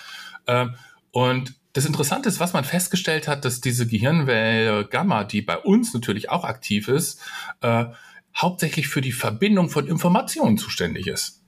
[0.47, 0.67] Äh,
[1.11, 5.95] und das Interessante ist, was man festgestellt hat, dass diese Gehirnwelle Gamma, die bei uns
[5.95, 7.21] natürlich auch aktiv ist,
[7.61, 7.87] äh,
[8.37, 11.43] hauptsächlich für die Verbindung von Informationen zuständig ist.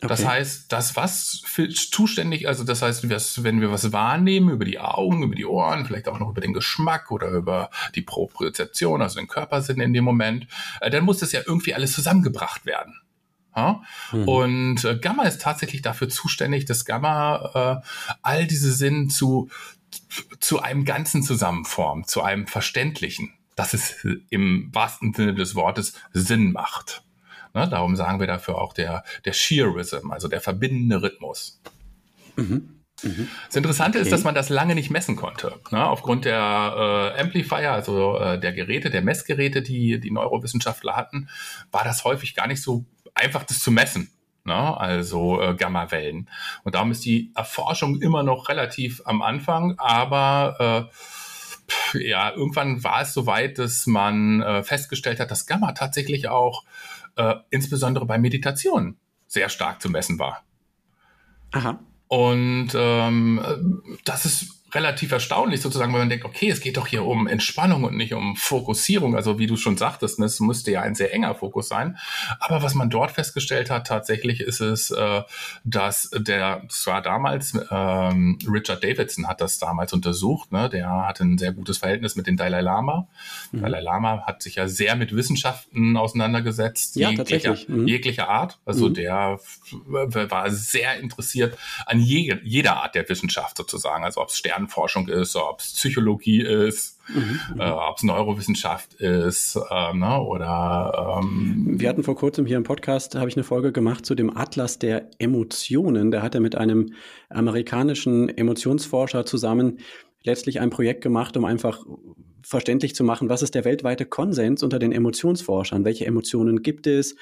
[0.00, 0.06] Okay.
[0.06, 3.08] Das heißt, das was für zuständig, also das heißt,
[3.42, 6.52] wenn wir was wahrnehmen über die Augen, über die Ohren, vielleicht auch noch über den
[6.52, 10.46] Geschmack oder über die Propriozeption, also den Körpersinn in dem Moment,
[10.80, 13.00] äh, dann muss das ja irgendwie alles zusammengebracht werden.
[13.54, 13.82] Ja?
[14.12, 14.28] Mhm.
[14.28, 17.88] Und äh, Gamma ist tatsächlich dafür zuständig, dass Gamma äh,
[18.22, 19.48] all diese Sinn zu,
[20.40, 26.52] zu einem Ganzen zusammenformt, zu einem Verständlichen, dass es im wahrsten Sinne des Wortes Sinn
[26.52, 27.02] macht.
[27.54, 27.68] Ne?
[27.68, 31.60] Darum sagen wir dafür auch der, der Shear Rhythm, also der verbindende Rhythmus.
[32.36, 32.78] Mhm.
[33.02, 33.28] Mhm.
[33.46, 34.06] Das Interessante okay.
[34.06, 35.54] ist, dass man das lange nicht messen konnte.
[35.70, 35.84] Ne?
[35.84, 41.28] Aufgrund der äh, Amplifier, also äh, der Geräte, der Messgeräte, die die Neurowissenschaftler hatten,
[41.70, 44.10] war das häufig gar nicht so einfach, das zu messen.
[44.44, 44.80] Ne?
[44.80, 46.28] Also äh, Gammawellen.
[46.64, 50.88] Und darum ist die Erforschung immer noch relativ am Anfang, aber
[51.94, 56.64] äh, ja, irgendwann war es soweit, dass man äh, festgestellt hat, dass Gamma tatsächlich auch
[57.16, 60.42] äh, insbesondere bei Meditation sehr stark zu messen war.
[61.52, 61.78] Aha.
[62.08, 67.04] Und ähm, das ist relativ erstaunlich sozusagen, weil man denkt, okay, es geht doch hier
[67.04, 69.16] um Entspannung und nicht um Fokussierung.
[69.16, 71.96] Also wie du schon sagtest, ne, es müsste ja ein sehr enger Fokus sein.
[72.38, 75.22] Aber was man dort festgestellt hat, tatsächlich ist es, äh,
[75.64, 81.38] dass der, zwar damals, ähm, Richard Davidson hat das damals untersucht, ne, der hatte ein
[81.38, 83.08] sehr gutes Verhältnis mit dem Dalai Lama.
[83.52, 83.62] Mhm.
[83.62, 87.88] Dalai Lama hat sich ja sehr mit Wissenschaften auseinandergesetzt, ja, jeglicher, mhm.
[87.88, 88.58] jeglicher Art.
[88.66, 88.94] Also mhm.
[88.94, 94.57] der war sehr interessiert an je, jeder Art der Wissenschaft sozusagen, also ob es Sterne
[94.58, 97.60] Kernforschung ist, ob es Psychologie ist, mhm.
[97.60, 102.64] äh, ob es Neurowissenschaft ist äh, ne, oder ähm, Wir hatten vor kurzem hier im
[102.64, 106.10] Podcast, habe ich eine Folge gemacht zu dem Atlas der Emotionen.
[106.10, 106.92] Da hat er mit einem
[107.30, 109.78] amerikanischen Emotionsforscher zusammen
[110.24, 111.84] letztlich ein Projekt gemacht, um einfach
[112.42, 115.84] verständlich zu machen, was ist der weltweite Konsens unter den Emotionsforschern?
[115.84, 117.14] Welche Emotionen gibt es?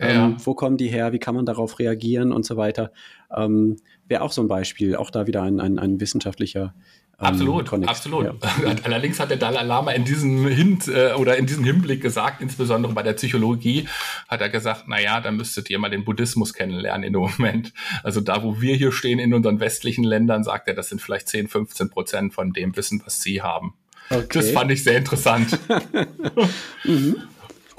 [0.00, 0.26] Ja.
[0.26, 1.12] Ähm, wo kommen die her?
[1.12, 2.92] Wie kann man darauf reagieren und so weiter?
[3.36, 3.76] Ähm,
[4.10, 6.74] Wäre auch so ein Beispiel, auch da wieder ein, ein, ein wissenschaftlicher
[7.20, 7.88] ähm, absolut, Konnex.
[7.88, 8.24] absolut.
[8.24, 8.32] Ja.
[8.82, 12.92] Allerdings hat der Dalai Lama in diesem Hint äh, oder in diesem Hinblick gesagt, insbesondere
[12.92, 13.86] bei der Psychologie,
[14.26, 17.72] hat er gesagt, na ja, dann müsstet ihr mal den Buddhismus kennenlernen in dem Moment.
[18.02, 21.28] Also da, wo wir hier stehen in unseren westlichen Ländern, sagt er, das sind vielleicht
[21.28, 23.74] 10, 15 Prozent von dem Wissen, was sie haben.
[24.08, 24.26] Okay.
[24.32, 25.56] Das fand ich sehr interessant.
[26.84, 27.16] mhm.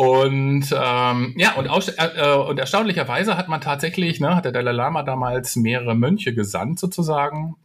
[0.01, 5.03] Und ähm, ja, und, äh, und erstaunlicherweise hat man tatsächlich, ne, hat der Dalai Lama
[5.03, 7.55] damals mehrere Mönche gesandt, sozusagen,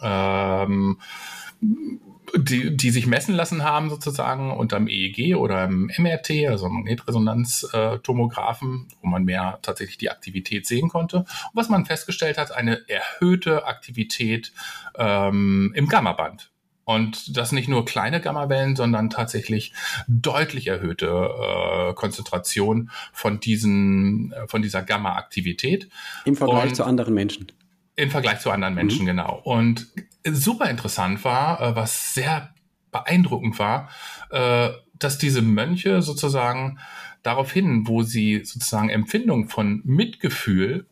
[0.00, 1.00] ähm,
[2.36, 9.08] die, die sich messen lassen haben, sozusagen unterm EEG oder im MRT, also Magnetresonanztomographen, wo
[9.08, 11.16] man mehr tatsächlich die Aktivität sehen konnte.
[11.16, 14.52] Und was man festgestellt hat, eine erhöhte Aktivität
[14.96, 16.52] ähm, im Gammaband.
[16.90, 19.72] Und das nicht nur kleine Gammawellen, sondern tatsächlich
[20.08, 25.88] deutlich erhöhte äh, Konzentration von diesen, äh, von dieser Gamma-Aktivität.
[26.24, 27.46] Im Vergleich Und zu anderen Menschen.
[27.94, 29.06] Im Vergleich zu anderen Menschen, mhm.
[29.06, 29.40] genau.
[29.44, 29.86] Und
[30.24, 32.52] super interessant war, äh, was sehr
[32.90, 33.88] beeindruckend war,
[34.30, 36.80] äh, dass diese Mönche sozusagen
[37.22, 40.86] darauf hin, wo sie sozusagen Empfindung von Mitgefühl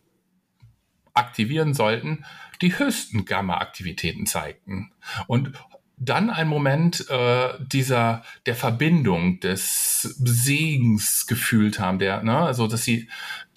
[1.13, 2.25] aktivieren sollten,
[2.63, 4.93] die höchsten Gamma-Aktivitäten zeigten.
[5.27, 5.53] Und
[6.01, 12.85] dann ein Moment äh, dieser der Verbindung des Segens gefühlt haben, der ne, also dass
[12.85, 13.09] sie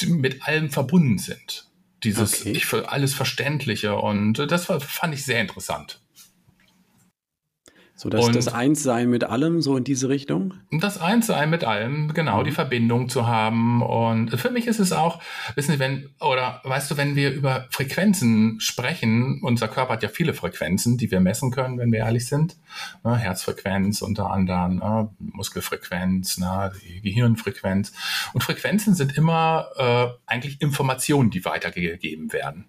[0.05, 1.67] mit allem verbunden sind.
[2.03, 2.51] Dieses okay.
[2.51, 6.00] ich für alles Verständliche und das war, fand ich sehr interessant.
[8.01, 10.55] So dass und das Einssein mit allem, so in diese Richtung?
[10.71, 12.45] Das Einssein mit allem, genau, mhm.
[12.45, 13.83] die Verbindung zu haben.
[13.83, 15.21] Und für mich ist es auch,
[15.53, 20.09] wissen Sie, wenn, oder weißt du, wenn wir über Frequenzen sprechen, unser Körper hat ja
[20.09, 22.57] viele Frequenzen, die wir messen können, wenn wir ehrlich sind.
[23.03, 26.71] Ne, Herzfrequenz unter anderem, ne, Muskelfrequenz, ne,
[27.03, 27.93] Gehirnfrequenz.
[28.33, 32.65] Und Frequenzen sind immer äh, eigentlich Informationen, die weitergegeben werden.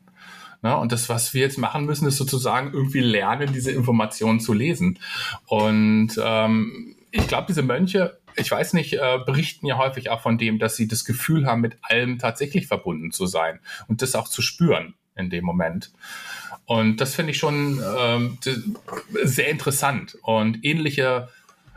[0.63, 0.77] Ne?
[0.77, 4.99] Und das, was wir jetzt machen müssen, ist sozusagen irgendwie lernen, diese Informationen zu lesen.
[5.47, 10.39] Und ähm, ich glaube, diese Mönche, ich weiß nicht, äh, berichten ja häufig auch von
[10.39, 14.29] dem, dass sie das Gefühl haben, mit allem tatsächlich verbunden zu sein und das auch
[14.29, 15.93] zu spüren in dem Moment.
[16.65, 18.39] Und das finde ich schon ähm,
[19.25, 20.17] sehr interessant.
[20.23, 21.29] Und ähnliche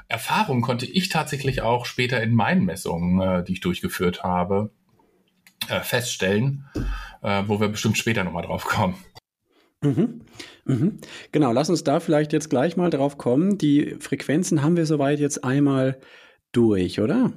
[0.08, 4.70] Erfahrungen konnte ich tatsächlich auch später in meinen Messungen, äh, die ich durchgeführt habe,
[5.68, 6.66] äh, feststellen
[7.26, 8.96] äh, wo wir bestimmt später nochmal drauf kommen.
[9.82, 10.22] Mhm.
[10.66, 11.00] Mhm.
[11.32, 13.58] Genau, lass uns da vielleicht jetzt gleich mal drauf kommen.
[13.58, 16.00] Die Frequenzen haben wir soweit jetzt einmal
[16.52, 17.34] durch, oder?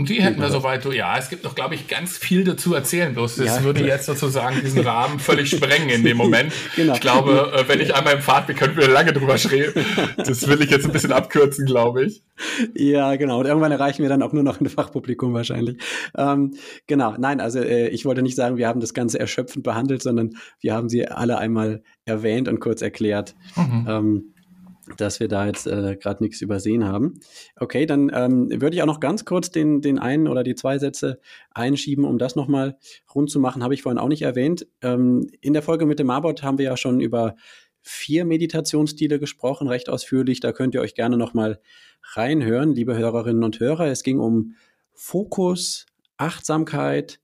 [0.00, 3.12] Die hätten wir soweit, ja, es gibt noch, glaube ich, ganz viel dazu erzählen.
[3.14, 6.52] Bloß das ja, würde jetzt sozusagen diesen Rahmen völlig sprengen in dem Moment.
[6.76, 6.94] Genau.
[6.94, 9.84] Ich glaube, äh, wenn ich einmal im Fahrt bin, können wir lange drüber schreiben.
[10.16, 12.22] Das will ich jetzt ein bisschen abkürzen, glaube ich.
[12.74, 13.40] Ja, genau.
[13.40, 15.78] Und irgendwann erreichen wir dann auch nur noch ein Fachpublikum wahrscheinlich.
[16.16, 16.54] Ähm,
[16.86, 20.36] genau, nein, also äh, ich wollte nicht sagen, wir haben das Ganze erschöpfend behandelt, sondern
[20.60, 23.34] wir haben sie alle einmal erwähnt und kurz erklärt.
[23.56, 23.86] Mhm.
[23.88, 24.34] Ähm,
[24.96, 27.20] dass wir da jetzt äh, gerade nichts übersehen haben.
[27.56, 30.78] Okay, dann ähm, würde ich auch noch ganz kurz den, den einen oder die zwei
[30.78, 31.20] Sätze
[31.50, 32.78] einschieben, um das nochmal
[33.14, 34.66] rund zu machen, habe ich vorhin auch nicht erwähnt.
[34.82, 37.36] Ähm, in der Folge mit dem Marbot haben wir ja schon über
[37.82, 40.40] vier Meditationsstile gesprochen, recht ausführlich.
[40.40, 41.60] Da könnt ihr euch gerne nochmal
[42.02, 43.86] reinhören, liebe Hörerinnen und Hörer.
[43.86, 44.54] Es ging um
[44.92, 47.20] Fokus, Achtsamkeit,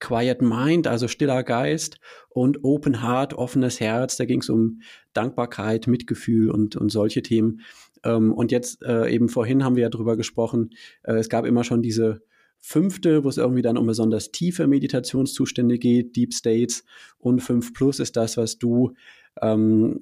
[0.00, 1.98] Quiet Mind, also stiller Geist
[2.34, 4.16] und Open Heart, offenes Herz.
[4.16, 4.80] Da ging es um
[5.12, 7.60] Dankbarkeit, Mitgefühl und, und solche Themen.
[8.04, 10.70] Ähm, und jetzt äh, eben vorhin haben wir ja drüber gesprochen,
[11.02, 12.22] äh, es gab immer schon diese
[12.60, 16.84] fünfte, wo es irgendwie dann um besonders tiefe Meditationszustände geht, Deep States.
[17.18, 18.94] Und 5 Plus ist das, was du
[19.40, 20.00] ähm,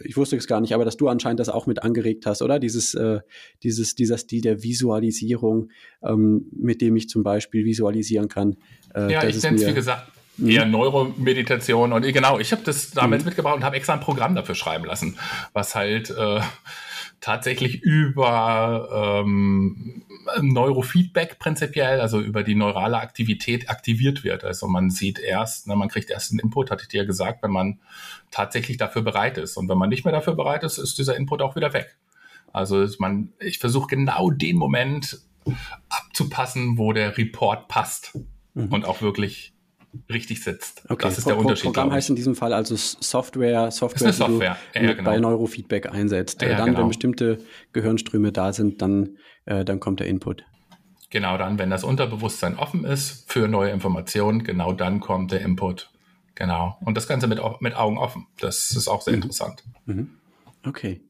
[0.00, 2.58] ich wusste es gar nicht, aber dass du anscheinend das auch mit angeregt hast, oder?
[2.58, 3.20] Dieses, äh,
[3.62, 5.70] dieses, dieser Stil der Visualisierung,
[6.02, 8.56] ähm, mit dem ich zum Beispiel visualisieren kann.
[8.94, 10.10] Äh, ja, ich nenne es, wie gesagt.
[10.46, 11.92] Eher Neuromeditation.
[11.92, 13.28] Und genau, ich habe das damals mhm.
[13.28, 15.18] mitgebracht und habe extra ein Programm dafür schreiben lassen,
[15.52, 16.40] was halt äh,
[17.20, 20.02] tatsächlich über ähm,
[20.40, 24.44] Neurofeedback prinzipiell, also über die neurale Aktivität aktiviert wird.
[24.44, 27.52] Also man sieht erst, ne, man kriegt erst einen Input, hatte ich dir gesagt, wenn
[27.52, 27.78] man
[28.30, 29.56] tatsächlich dafür bereit ist.
[29.56, 31.96] Und wenn man nicht mehr dafür bereit ist, ist dieser Input auch wieder weg.
[32.52, 35.20] Also man, ich versuche genau den Moment
[35.88, 38.18] abzupassen, wo der Report passt
[38.54, 38.72] mhm.
[38.72, 39.51] und auch wirklich
[40.10, 40.84] richtig sitzt.
[40.88, 41.02] Okay.
[41.02, 41.64] Das ist der Pro Unterschied.
[41.64, 44.56] Programm heißt in diesem Fall also Software, Software, Software.
[44.74, 45.10] die du ja, genau.
[45.10, 46.42] bei Neurofeedback einsetzt.
[46.42, 46.80] Ja, dann, genau.
[46.80, 47.38] wenn bestimmte
[47.72, 50.44] Gehirnströme da sind, dann, äh, dann kommt der Input.
[51.10, 55.90] Genau dann, wenn das Unterbewusstsein offen ist für neue Informationen, genau dann kommt der Input.
[56.34, 56.78] Genau.
[56.80, 58.26] Und das Ganze mit, mit Augen offen.
[58.40, 59.22] Das ist auch sehr mhm.
[59.22, 59.62] interessant.
[59.84, 60.10] Mhm.
[60.66, 61.02] Okay.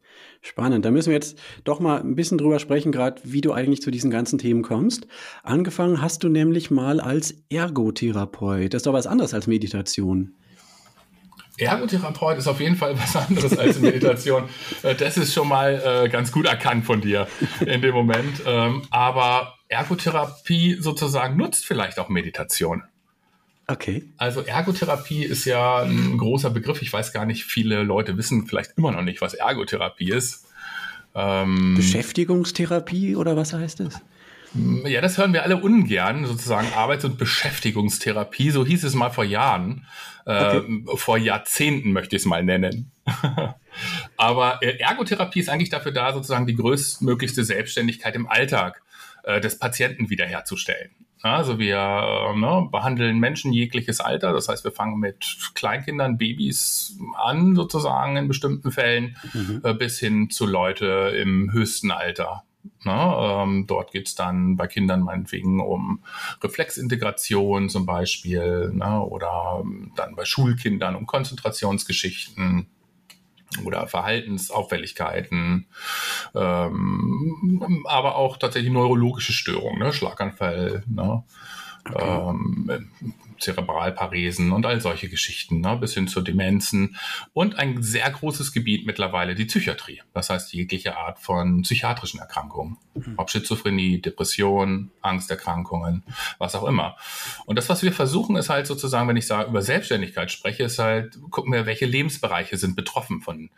[0.44, 0.84] Spannend.
[0.84, 3.92] Da müssen wir jetzt doch mal ein bisschen drüber sprechen, gerade wie du eigentlich zu
[3.92, 5.06] diesen ganzen Themen kommst.
[5.44, 8.74] Angefangen hast du nämlich mal als Ergotherapeut.
[8.74, 10.34] Das ist doch was anderes als Meditation.
[11.58, 14.48] Ergotherapeut ist auf jeden Fall was anderes als Meditation.
[14.82, 17.28] Äh, das ist schon mal äh, ganz gut erkannt von dir
[17.60, 18.42] in dem Moment.
[18.44, 22.82] Ähm, aber Ergotherapie sozusagen nutzt vielleicht auch Meditation.
[23.72, 24.04] Okay.
[24.18, 26.82] Also Ergotherapie ist ja ein großer Begriff.
[26.82, 30.44] Ich weiß gar nicht, viele Leute wissen vielleicht immer noch nicht, was Ergotherapie ist.
[31.14, 34.00] Ähm, Beschäftigungstherapie oder was heißt das?
[34.84, 38.50] Ja, das hören wir alle ungern, sozusagen Arbeits- und Beschäftigungstherapie.
[38.50, 39.86] So hieß es mal vor Jahren.
[40.26, 40.58] Okay.
[40.58, 42.90] Äh, vor Jahrzehnten möchte ich es mal nennen.
[44.18, 48.82] Aber äh, Ergotherapie ist eigentlich dafür da, sozusagen die größtmöglichste Selbstständigkeit im Alltag
[49.22, 50.90] äh, des Patienten wiederherzustellen.
[51.22, 54.32] Also wir äh, ne, behandeln Menschen jegliches Alter.
[54.32, 59.60] Das heißt, wir fangen mit Kleinkindern, Babys an, sozusagen in bestimmten Fällen, mhm.
[59.62, 62.42] äh, bis hin zu Leute im höchsten Alter.
[62.84, 63.16] Ne?
[63.18, 66.02] Ähm, dort geht's dann bei Kindern meinetwegen um
[66.42, 69.00] Reflexintegration zum Beispiel ne?
[69.00, 72.66] oder ähm, dann bei Schulkindern um Konzentrationsgeschichten
[73.64, 75.66] oder Verhaltensauffälligkeiten,
[76.34, 79.92] ähm, aber auch tatsächlich neurologische Störungen, ne?
[79.92, 81.22] Schlaganfall, ne?
[81.88, 82.30] Okay.
[82.30, 82.90] Ähm,
[83.42, 86.96] Zerebralparesen und all solche Geschichten, ne, bis hin zu Demenzen
[87.32, 90.02] und ein sehr großes Gebiet mittlerweile die Psychiatrie.
[90.14, 93.14] Das heißt jegliche Art von psychiatrischen Erkrankungen, mhm.
[93.16, 96.04] ob Schizophrenie, Depression, Angsterkrankungen,
[96.38, 96.96] was auch immer.
[97.46, 100.78] Und das, was wir versuchen, ist halt sozusagen, wenn ich sage, über Selbstständigkeit spreche, ist
[100.78, 103.50] halt, gucken wir, welche Lebensbereiche sind betroffen von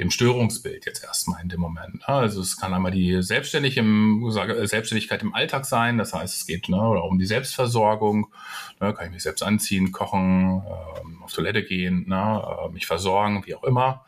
[0.00, 1.96] dem Störungsbild jetzt erstmal in dem Moment.
[1.96, 2.08] Ne?
[2.08, 6.70] Also es kann einmal die Selbstständig im, Selbstständigkeit im Alltag sein, das heißt, es geht
[6.70, 8.32] ne, um die Selbstversorgung,
[8.80, 10.62] ne, kann ich mich selbst anziehen, kochen,
[11.02, 14.06] ähm, auf Toilette gehen, ne, äh, mich versorgen, wie auch immer.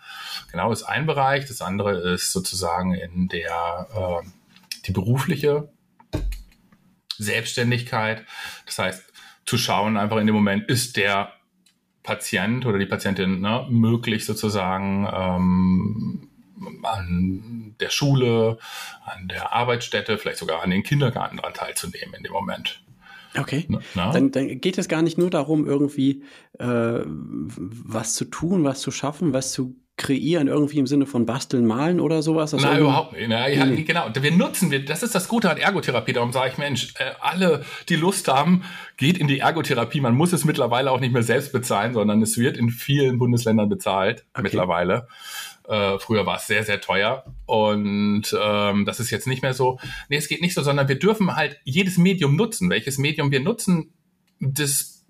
[0.51, 1.47] Genau ist ein Bereich.
[1.47, 4.27] Das andere ist sozusagen in der äh,
[4.87, 5.71] die berufliche
[7.19, 8.25] Selbstständigkeit.
[8.65, 9.05] Das heißt,
[9.45, 11.35] zu schauen einfach in dem Moment, ist der
[12.03, 16.29] Patient oder die Patientin ne, möglich sozusagen ähm,
[16.83, 18.59] an der Schule,
[19.05, 22.83] an der Arbeitsstätte, vielleicht sogar an den Kindergarten daran teilzunehmen in dem Moment.
[23.39, 23.67] Okay.
[23.95, 26.23] Dann, dann, geht es gar nicht nur darum, irgendwie
[26.59, 31.65] äh, was zu tun, was zu schaffen, was zu kreieren, irgendwie im Sinne von basteln,
[31.65, 32.53] malen oder sowas?
[32.53, 33.29] Nein, überhaupt nicht.
[33.29, 33.83] Na, ja, nee.
[33.83, 34.09] Genau.
[34.13, 36.13] Wir nutzen, wir, das ist das Gute an Ergotherapie.
[36.13, 38.65] Darum sage ich, Mensch, äh, alle, die Lust haben,
[38.97, 40.01] geht in die Ergotherapie.
[40.01, 43.69] Man muss es mittlerweile auch nicht mehr selbst bezahlen, sondern es wird in vielen Bundesländern
[43.69, 44.43] bezahlt okay.
[44.43, 45.07] mittlerweile.
[45.69, 49.79] Äh, früher war es sehr, sehr teuer und ähm, das ist jetzt nicht mehr so.
[50.09, 52.69] Nee, es geht nicht so, sondern wir dürfen halt jedes Medium nutzen.
[52.69, 53.93] Welches Medium wir nutzen,
[54.41, 55.05] das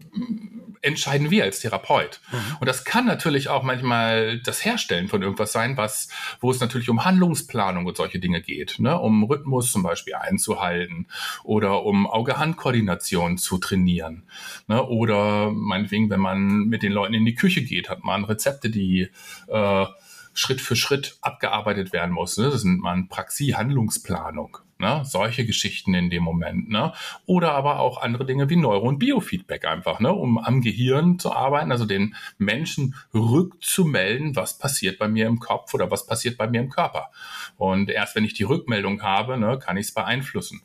[0.82, 2.20] entscheiden wir als Therapeut.
[2.30, 2.56] Mhm.
[2.60, 6.08] Und das kann natürlich auch manchmal das Herstellen von irgendwas sein, was,
[6.40, 8.98] wo es natürlich um Handlungsplanung und solche Dinge geht, ne?
[8.98, 11.06] um Rhythmus zum Beispiel einzuhalten
[11.44, 14.24] oder um Auge-Hand-Koordination zu trainieren.
[14.66, 14.84] Ne?
[14.84, 19.08] Oder meinetwegen, wenn man mit den Leuten in die Küche geht, hat man Rezepte, die
[19.48, 19.86] äh,
[20.34, 22.36] Schritt für Schritt abgearbeitet werden muss.
[22.38, 22.50] Ne?
[22.50, 24.58] Das nennt man Praxie-Handlungsplanung.
[24.78, 25.02] Ne?
[25.04, 26.68] Solche Geschichten in dem Moment.
[26.68, 26.92] Ne?
[27.26, 30.12] Oder aber auch andere Dinge wie Neuro- und Biofeedback einfach, ne?
[30.12, 35.72] um am Gehirn zu arbeiten, also den Menschen rückzumelden, was passiert bei mir im Kopf
[35.74, 37.10] oder was passiert bei mir im Körper.
[37.56, 40.62] Und erst wenn ich die Rückmeldung habe, ne, kann ich es beeinflussen.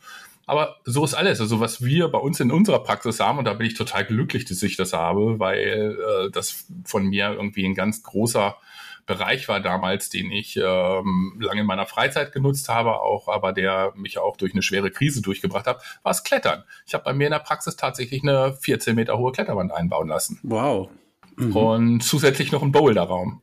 [0.47, 1.41] Aber so ist alles.
[1.41, 4.45] Also was wir bei uns in unserer Praxis haben, und da bin ich total glücklich,
[4.45, 8.55] dass ich das habe, weil äh, das von mir irgendwie ein ganz großer
[9.07, 13.93] Bereich war damals, den ich ähm, lange in meiner Freizeit genutzt habe, auch, aber der
[13.95, 16.63] mich auch durch eine schwere Krise durchgebracht hat, war es Klettern.
[16.85, 20.39] Ich habe bei mir in der Praxis tatsächlich eine 14 Meter hohe Kletterwand einbauen lassen.
[20.43, 20.89] Wow.
[21.37, 21.55] Mhm.
[21.55, 23.41] Und zusätzlich noch ein Boulderraum.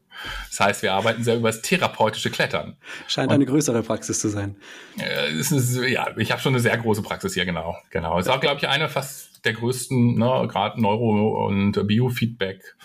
[0.51, 2.77] Das heißt, wir arbeiten sehr über das therapeutische Klettern.
[3.09, 4.57] Scheint eine größere Praxis zu sein.
[4.99, 7.77] Äh, ist ja, ich habe schon eine sehr große Praxis hier, genau.
[7.91, 8.19] Genau.
[8.19, 12.77] Ist auch, glaube ich, eine fast der größten, ne, gerade Neuro- und Biofeedback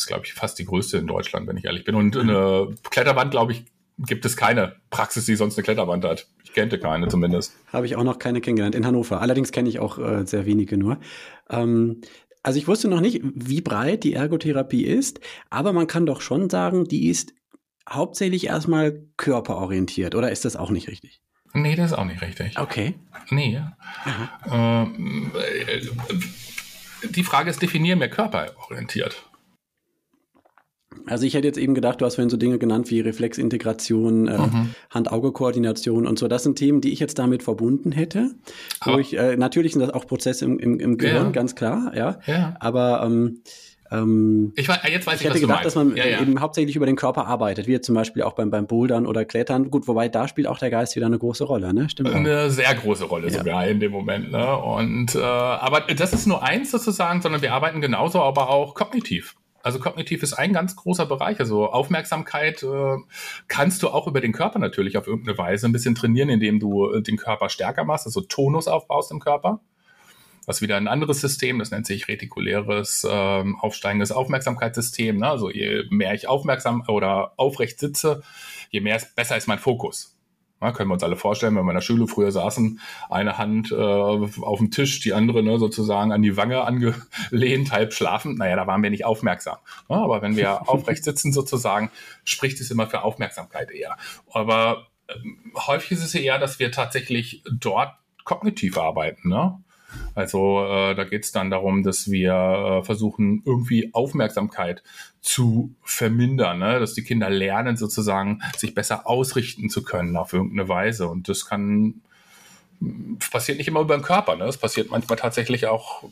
[0.00, 1.94] ist, glaube ich, fast die größte in Deutschland, wenn ich ehrlich bin.
[1.94, 3.64] Und eine Kletterwand, glaube ich,
[3.98, 6.26] gibt es keine Praxis, die sonst eine Kletterwand hat.
[6.44, 7.54] Ich kennte keine zumindest.
[7.72, 9.20] Habe ich auch noch keine kennengelernt in Hannover.
[9.20, 10.98] Allerdings kenne ich auch äh, sehr wenige nur.
[11.48, 12.00] Ähm,
[12.42, 15.20] also ich wusste noch nicht, wie breit die Ergotherapie ist,
[15.50, 17.34] aber man kann doch schon sagen, die ist
[17.88, 21.20] hauptsächlich erstmal körperorientiert, oder ist das auch nicht richtig?
[21.52, 22.58] Nee, das ist auch nicht richtig.
[22.58, 22.94] Okay.
[23.30, 23.60] Nee.
[24.50, 25.80] Ähm, äh,
[27.08, 29.29] die Frage ist, definieren wir körperorientiert?
[31.06, 34.38] Also ich hätte jetzt eben gedacht, du hast vorhin so Dinge genannt wie Reflexintegration, äh,
[34.38, 34.74] mhm.
[34.90, 36.28] Hand-Auge-Koordination und so.
[36.28, 38.32] Das sind Themen, die ich jetzt damit verbunden hätte.
[38.84, 41.30] Wo ich, äh, natürlich sind das auch Prozesse im, im, im Gehirn, ja.
[41.30, 42.18] ganz klar, ja.
[42.26, 42.56] ja.
[42.58, 43.40] Aber ähm,
[43.92, 46.20] ähm, ich, weiß, jetzt weiß ich, ich hätte gedacht, dass man ja, ja.
[46.20, 49.70] eben hauptsächlich über den Körper arbeitet, wie zum Beispiel auch beim, beim Bouldern oder Klettern.
[49.70, 51.88] Gut, wobei da spielt auch der Geist wieder eine große Rolle, ne?
[51.88, 52.14] Stimmt.
[52.14, 52.50] Eine auch.
[52.50, 53.38] sehr große Rolle ja.
[53.38, 54.30] sogar in dem Moment.
[54.30, 54.56] Ne?
[54.56, 59.34] Und äh, aber das ist nur eins sozusagen, sondern wir arbeiten genauso, aber auch kognitiv.
[59.62, 61.38] Also kognitiv ist ein ganz großer Bereich.
[61.38, 62.96] Also Aufmerksamkeit äh,
[63.48, 66.90] kannst du auch über den Körper natürlich auf irgendeine Weise ein bisschen trainieren, indem du
[66.92, 69.60] äh, den Körper stärker machst, also Tonus aufbaust im Körper.
[70.46, 75.18] Was wieder ein anderes System, das nennt sich retikuläres ähm, aufsteigendes Aufmerksamkeitssystem.
[75.18, 75.28] Ne?
[75.28, 78.22] Also je mehr ich aufmerksam oder aufrecht sitze,
[78.70, 80.16] je mehr, besser ist mein Fokus.
[80.60, 83.72] Ja, können wir uns alle vorstellen, wenn wir in der Schule früher saßen, eine Hand
[83.72, 88.38] äh, auf dem Tisch, die andere ne, sozusagen an die Wange angelehnt, halb schlafend.
[88.38, 89.56] Naja, da waren wir nicht aufmerksam.
[89.88, 91.90] Ja, aber wenn wir aufrecht sitzen sozusagen,
[92.24, 93.96] spricht es immer für Aufmerksamkeit eher.
[94.32, 95.14] Aber äh,
[95.66, 97.94] häufig ist es eher, dass wir tatsächlich dort
[98.24, 99.30] kognitiv arbeiten.
[99.30, 99.58] Ne?
[100.14, 104.82] Also äh, da geht es dann darum, dass wir äh, versuchen, irgendwie Aufmerksamkeit
[105.20, 106.80] zu vermindern, ne?
[106.80, 111.08] dass die Kinder lernen, sozusagen sich besser ausrichten zu können auf irgendeine Weise.
[111.08, 112.02] Und das kann
[113.30, 114.46] passiert nicht immer über den Körper, ne?
[114.46, 116.02] Das passiert manchmal tatsächlich auch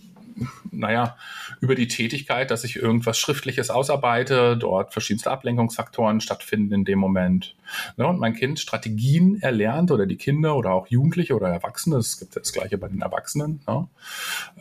[0.70, 1.16] naja,
[1.60, 7.56] über die Tätigkeit, dass ich irgendwas Schriftliches ausarbeite, dort verschiedenste Ablenkungsfaktoren stattfinden in dem Moment.
[7.96, 12.18] Ne, und mein Kind Strategien erlernt oder die Kinder oder auch Jugendliche oder Erwachsene, es
[12.18, 13.88] gibt das gleiche bei den Erwachsenen, ne,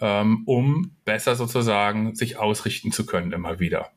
[0.02, 3.90] ähm, um besser sozusagen sich ausrichten zu können immer wieder.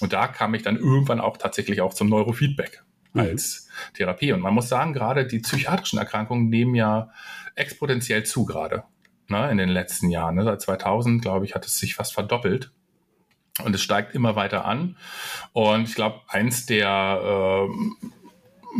[0.00, 3.20] Und da kam ich dann irgendwann auch tatsächlich auch zum Neurofeedback mhm.
[3.20, 4.32] als Therapie.
[4.32, 7.10] Und man muss sagen, gerade die psychiatrischen Erkrankungen nehmen ja
[7.54, 8.84] exponentiell zu gerade
[9.28, 10.36] ne, in den letzten Jahren.
[10.36, 10.44] Ne?
[10.44, 12.70] Seit 2000, glaube ich, hat es sich fast verdoppelt.
[13.64, 14.96] Und es steigt immer weiter an.
[15.52, 18.06] Und ich glaube, eins der äh,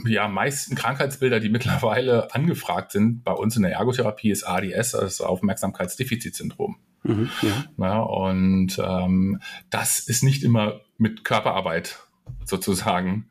[0.05, 5.24] ja, meisten Krankheitsbilder, die mittlerweile angefragt sind bei uns in der Ergotherapie, ist ADS, also
[5.24, 6.76] Aufmerksamkeitsdefizitsyndrom.
[7.03, 7.64] Mhm, ja.
[7.78, 8.01] ja.
[8.01, 9.40] und ähm,
[9.70, 12.01] das ist nicht immer mit Körperarbeit
[12.44, 13.28] sozusagen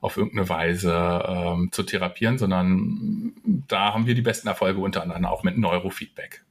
[0.00, 3.32] auf irgendeine Weise ähm, zu therapieren, sondern
[3.68, 6.44] da haben wir die besten Erfolge unter anderem auch mit Neurofeedback.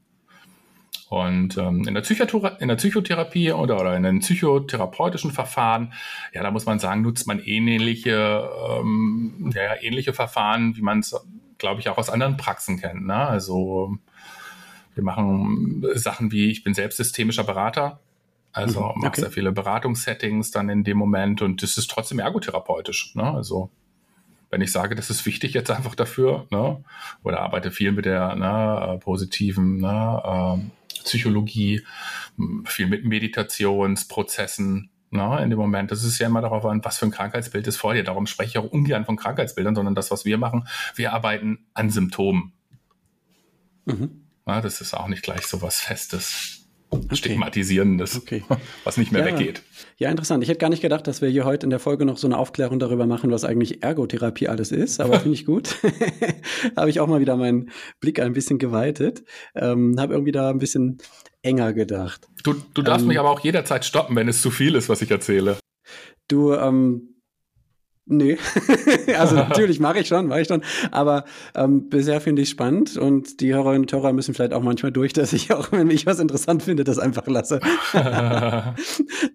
[1.13, 5.93] Und ähm, in, der in der Psychotherapie oder, oder in den psychotherapeutischen Verfahren,
[6.33, 11.15] ja, da muss man sagen, nutzt man ähnliche, ähm, ja, ähnliche Verfahren, wie man es,
[11.59, 13.05] glaube ich, auch aus anderen Praxen kennt.
[13.05, 13.15] Ne?
[13.15, 13.95] Also
[14.95, 17.99] wir machen Sachen wie, ich bin selbst systemischer Berater,
[18.51, 18.99] also mhm, okay.
[19.03, 23.13] mache sehr viele Beratungssettings dann in dem Moment und das ist trotzdem ergotherapeutisch.
[23.13, 23.23] Ne?
[23.23, 23.69] Also
[24.49, 26.83] wenn ich sage, das ist wichtig jetzt einfach dafür, ne?
[27.21, 31.85] oder arbeite viel mit der ne, positiven ne, äh, Psychologie,
[32.65, 34.89] viel mit Meditationsprozessen.
[35.15, 35.91] Na, in dem Moment.
[35.91, 38.03] Das ist ja immer darauf an, was für ein Krankheitsbild ist vor dir.
[38.03, 41.91] Darum spreche ich auch ungern von Krankheitsbildern, sondern das, was wir machen, wir arbeiten an
[41.91, 42.53] Symptomen.
[43.85, 44.23] Mhm.
[44.45, 46.62] Na, das ist auch nicht gleich so was Festes.
[46.93, 47.15] Okay.
[47.15, 48.43] Stigmatisierendes, okay.
[48.83, 49.37] was nicht mehr ja.
[49.37, 49.63] weggeht.
[49.97, 50.43] Ja, interessant.
[50.43, 52.37] Ich hätte gar nicht gedacht, dass wir hier heute in der Folge noch so eine
[52.37, 55.77] Aufklärung darüber machen, was eigentlich Ergotherapie alles ist, aber finde ich gut.
[56.77, 59.23] Habe ich auch mal wieder meinen Blick ein bisschen geweitet.
[59.55, 60.99] Ähm, Habe irgendwie da ein bisschen
[61.41, 62.27] enger gedacht.
[62.43, 65.01] Du, du darfst ähm, mich aber auch jederzeit stoppen, wenn es zu viel ist, was
[65.01, 65.57] ich erzähle.
[66.27, 67.12] Du, ähm,
[68.05, 68.37] Nee,
[69.17, 70.61] also natürlich mache ich schon, mache ich schon.
[70.91, 71.23] Aber
[71.55, 75.13] ähm, bisher finde ich spannend und die Hörerinnen und Hörer müssen vielleicht auch manchmal durch,
[75.13, 77.61] dass ich auch, wenn ich was interessant finde, das einfach lasse.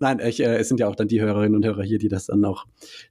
[0.00, 2.26] Nein, ich, äh, es sind ja auch dann die Hörerinnen und Hörer hier, die das
[2.26, 2.66] dann auch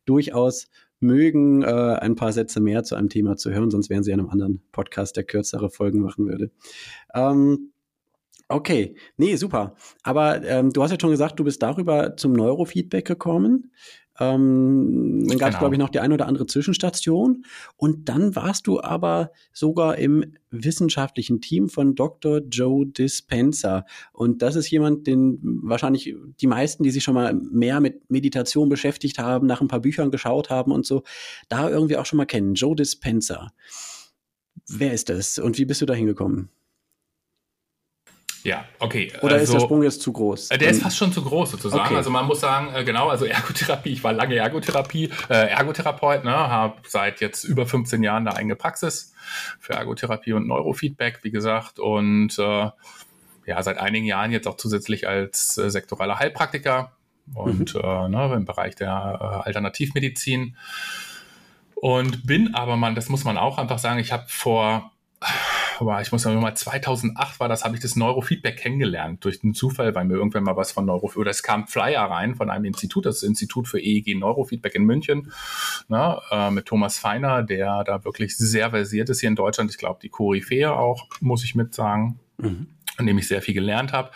[0.06, 0.68] durchaus
[1.00, 4.20] mögen, äh, ein paar Sätze mehr zu einem Thema zu hören, sonst wären sie in
[4.20, 6.52] einem anderen Podcast, der kürzere Folgen machen würde.
[7.14, 7.72] Ähm,
[8.50, 9.76] Okay, nee, super.
[10.04, 13.74] Aber ähm, du hast ja schon gesagt, du bist darüber zum Neurofeedback gekommen.
[14.20, 15.60] Ähm, dann gab es, genau.
[15.60, 17.46] glaube ich, noch die eine oder andere Zwischenstation.
[17.76, 22.40] Und dann warst du aber sogar im wissenschaftlichen Team von Dr.
[22.40, 23.86] Joe Dispenza.
[24.14, 28.70] Und das ist jemand, den wahrscheinlich die meisten, die sich schon mal mehr mit Meditation
[28.70, 31.04] beschäftigt haben, nach ein paar Büchern geschaut haben und so,
[31.50, 32.56] da irgendwie auch schon mal kennen.
[32.56, 33.52] Joe Dispenza.
[34.68, 36.50] Wer ist das und wie bist du da hingekommen?
[38.48, 39.12] Ja, okay.
[39.22, 40.52] Oder also, ist der also, Sprung jetzt zu groß?
[40.52, 41.84] Äh, der ist fast schon zu groß sozusagen.
[41.84, 41.98] Okay.
[41.98, 46.32] Also man muss sagen, äh, genau, also Ergotherapie, ich war lange Ergotherapie, äh, Ergotherapeut, ne,
[46.32, 49.14] habe seit jetzt über 15 Jahren eine eigene Praxis
[49.60, 52.70] für Ergotherapie und Neurofeedback, wie gesagt, und äh,
[53.46, 56.94] ja, seit einigen Jahren jetzt auch zusätzlich als äh, sektoraler Heilpraktiker
[57.34, 57.82] und mhm.
[57.82, 60.56] äh, ne, im Bereich der äh, Alternativmedizin.
[61.76, 64.94] Und bin aber man, das muss man auch einfach sagen, ich habe vor
[66.02, 69.94] ich muss sagen, mal 2008 war das, habe ich das Neurofeedback kennengelernt durch den Zufall,
[69.96, 73.06] weil mir irgendwann mal was von Neurofeedback, oder es kam Flyer rein von einem Institut,
[73.06, 75.32] das Institut für EEG Neurofeedback in München,
[75.88, 79.72] ne, äh, mit Thomas Feiner, der da wirklich sehr versiert ist hier in Deutschland.
[79.72, 82.68] Ich glaube, die Koryphäe auch, muss ich mit sagen, mhm.
[82.98, 84.12] an dem ich sehr viel gelernt habe.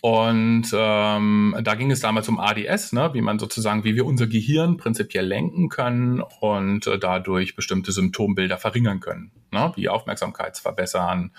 [0.00, 4.28] Und ähm, da ging es damals um ADS, ne, wie man sozusagen, wie wir unser
[4.28, 11.32] Gehirn prinzipiell lenken können und äh, dadurch bestimmte Symptombilder verringern können, ne, wie Aufmerksamkeit verbessern,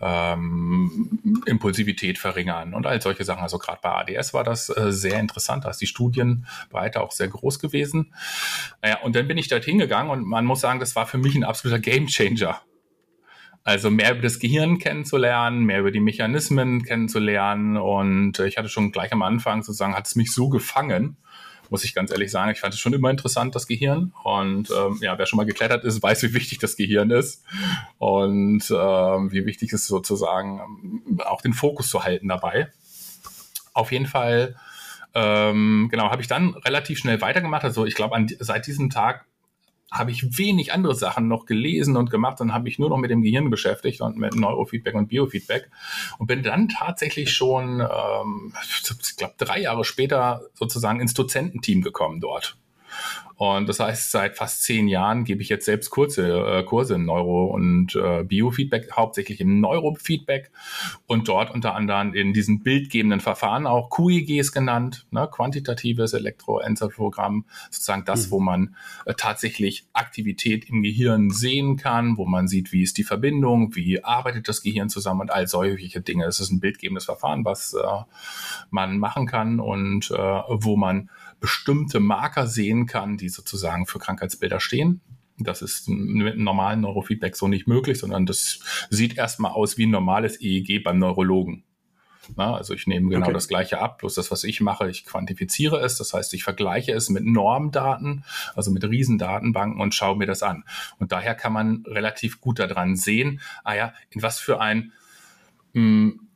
[0.00, 3.44] ähm, Impulsivität verringern und all solche Sachen.
[3.44, 7.28] Also gerade bei ADS war das äh, sehr interessant, da ist die Studienbreite auch sehr
[7.28, 8.12] groß gewesen.
[8.82, 11.36] Naja, und dann bin ich dort hingegangen und man muss sagen, das war für mich
[11.36, 12.60] ein absoluter Gamechanger
[13.70, 17.76] also mehr über das Gehirn kennenzulernen, mehr über die Mechanismen kennenzulernen.
[17.76, 21.16] Und ich hatte schon gleich am Anfang sozusagen, hat es mich so gefangen,
[21.68, 22.50] muss ich ganz ehrlich sagen.
[22.50, 24.12] Ich fand es schon immer interessant, das Gehirn.
[24.24, 27.44] Und ähm, ja, wer schon mal geklettert ist, weiß, wie wichtig das Gehirn ist
[27.98, 30.60] und ähm, wie wichtig es sozusagen
[31.06, 32.72] ähm, auch den Fokus zu halten dabei.
[33.72, 34.56] Auf jeden Fall
[35.14, 37.62] ähm, genau, habe ich dann relativ schnell weitergemacht.
[37.62, 39.26] Also ich glaube, seit diesem Tag
[39.90, 42.40] habe ich wenig andere Sachen noch gelesen und gemacht.
[42.40, 45.70] Dann habe ich nur noch mit dem Gehirn beschäftigt und mit Neurofeedback und Biofeedback
[46.18, 52.20] und bin dann tatsächlich schon, ähm, ich glaube, drei Jahre später sozusagen ins Dozententeam gekommen
[52.20, 52.56] dort.
[53.40, 57.06] Und das heißt, seit fast zehn Jahren gebe ich jetzt selbst kurze äh, Kurse in
[57.06, 60.50] Neuro- und äh, Biofeedback, hauptsächlich im Neurofeedback
[61.06, 68.04] und dort unter anderem in diesen bildgebenden Verfahren auch QEGs genannt, ne, quantitatives Elektroenzephalogramm, sozusagen
[68.04, 68.30] das, mhm.
[68.30, 68.76] wo man
[69.06, 74.04] äh, tatsächlich Aktivität im Gehirn sehen kann, wo man sieht, wie ist die Verbindung, wie
[74.04, 76.26] arbeitet das Gehirn zusammen und all solche Dinge.
[76.26, 77.86] Es ist ein bildgebendes Verfahren, was äh,
[78.68, 81.08] man machen kann und äh, wo man
[81.40, 85.00] bestimmte Marker sehen kann, die sozusagen für Krankheitsbilder stehen.
[85.38, 88.60] Das ist mit einem normalen Neurofeedback so nicht möglich, sondern das
[88.90, 91.64] sieht erstmal aus wie ein normales EEG beim Neurologen.
[92.36, 93.32] Na, also ich nehme genau okay.
[93.32, 95.96] das gleiche ab, bloß das, was ich mache, ich quantifiziere es.
[95.96, 98.24] Das heißt, ich vergleiche es mit Normdaten,
[98.54, 100.64] also mit Riesendatenbanken und schaue mir das an.
[100.98, 104.92] Und daher kann man relativ gut daran sehen, ah ja, in was für ein
[105.72, 106.29] mh, hm,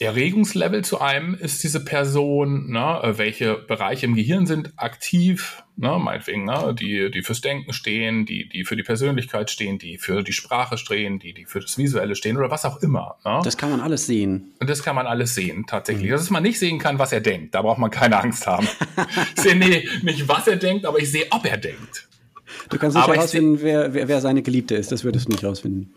[0.00, 5.98] Erregungslevel zu einem ist diese Person, ne, äh, welche Bereiche im Gehirn sind aktiv, ne,
[5.98, 10.22] meinetwegen, ne, die, die fürs Denken stehen, die, die für die Persönlichkeit stehen, die für
[10.22, 13.16] die Sprache stehen, die, die für das Visuelle stehen oder was auch immer.
[13.24, 13.40] Ne?
[13.44, 14.52] Das kann man alles sehen.
[14.60, 16.08] Und das kann man alles sehen, tatsächlich.
[16.08, 16.12] Mhm.
[16.12, 18.68] Dass man nicht sehen kann, was er denkt, da braucht man keine Angst haben.
[19.36, 22.08] ich sehe nee, nicht, was er denkt, aber ich sehe, ob er denkt.
[22.68, 25.92] Du kannst nicht herausfinden, wer, wer, wer seine Geliebte ist, das würdest du nicht herausfinden.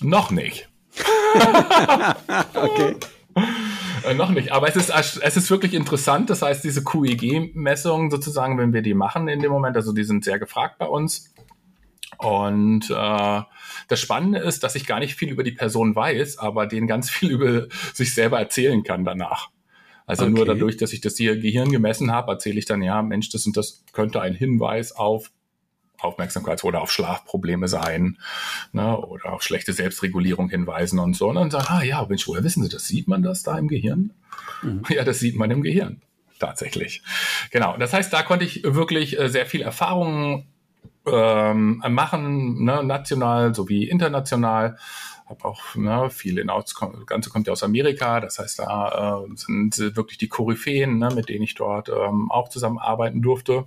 [0.00, 0.68] Noch nicht.
[2.54, 2.96] okay.
[4.04, 6.30] Äh, noch nicht, aber es ist, es ist wirklich interessant.
[6.30, 10.24] Das heißt, diese QEG-Messungen sozusagen, wenn wir die machen in dem Moment, also die sind
[10.24, 11.32] sehr gefragt bei uns.
[12.18, 13.42] Und äh,
[13.88, 17.10] das Spannende ist, dass ich gar nicht viel über die Person weiß, aber denen ganz
[17.10, 19.50] viel über sich selber erzählen kann danach.
[20.06, 20.34] Also okay.
[20.34, 23.44] nur dadurch, dass ich das hier Gehirn gemessen habe, erzähle ich dann, ja, Mensch, das
[23.44, 25.32] und das könnte ein Hinweis auf
[26.00, 28.18] Aufmerksamkeits- oder auf Schlafprobleme sein
[28.72, 31.28] ne, oder auf schlechte Selbstregulierung hinweisen und so.
[31.28, 32.86] Und dann sagen, ah ja, Mensch, woher wissen Sie das?
[32.86, 34.12] Sieht man das da im Gehirn?
[34.62, 34.82] Mhm.
[34.88, 36.02] Ja, das sieht man im Gehirn.
[36.38, 37.02] Tatsächlich.
[37.50, 37.76] Genau.
[37.78, 40.46] Das heißt, da konnte ich wirklich äh, sehr viel Erfahrungen
[41.06, 44.76] ähm, machen, ne, national sowie international.
[45.26, 46.74] Habe auch ne, viel in das
[47.06, 48.20] Ganze kommt ja aus Amerika.
[48.20, 52.48] Das heißt, da äh, sind wirklich die Koryphäen, ne, mit denen ich dort ähm, auch
[52.48, 53.66] zusammenarbeiten durfte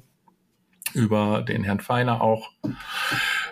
[0.94, 2.52] über den Herrn Feiner auch.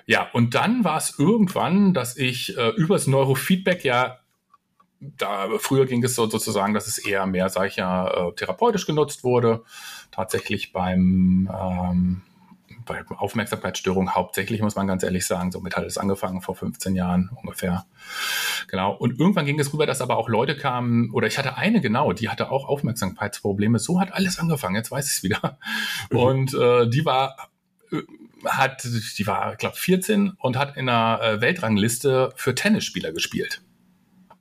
[0.05, 4.19] Ja, und dann war es irgendwann, dass ich äh, übers Neurofeedback ja
[4.99, 8.85] da früher ging es so sozusagen, dass es eher mehr, sag ich ja, äh, therapeutisch
[8.85, 9.63] genutzt wurde.
[10.11, 12.21] Tatsächlich beim ähm,
[12.87, 15.51] bei Aufmerksamkeitsstörung hauptsächlich, muss man ganz ehrlich sagen.
[15.51, 17.85] Somit hat es angefangen vor 15 Jahren ungefähr.
[18.67, 18.93] Genau.
[18.93, 22.13] Und irgendwann ging es rüber, dass aber auch Leute kamen, oder ich hatte eine genau,
[22.13, 23.79] die hatte auch Aufmerksamkeitsprobleme.
[23.79, 25.59] So hat alles angefangen, jetzt weiß ich es wieder.
[26.11, 26.17] Mhm.
[26.17, 27.49] Und äh, die war
[27.91, 28.01] äh,
[28.45, 33.61] hat, die war, glaube 14 und hat in einer äh, Weltrangliste für Tennisspieler gespielt.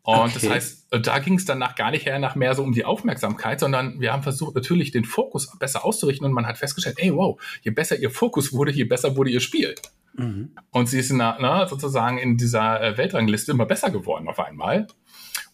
[0.06, 0.30] Und okay.
[0.34, 2.84] das heißt, äh, da ging es danach gar nicht her nach mehr so um die
[2.84, 7.12] Aufmerksamkeit, sondern wir haben versucht, natürlich den Fokus besser auszurichten und man hat festgestellt, ey,
[7.12, 9.74] wow, je besser ihr Fokus wurde, je besser wurde ihr Spiel.
[10.14, 10.52] Mhm.
[10.70, 14.86] Und sie ist na, na, sozusagen in dieser äh, Weltrangliste immer besser geworden auf einmal.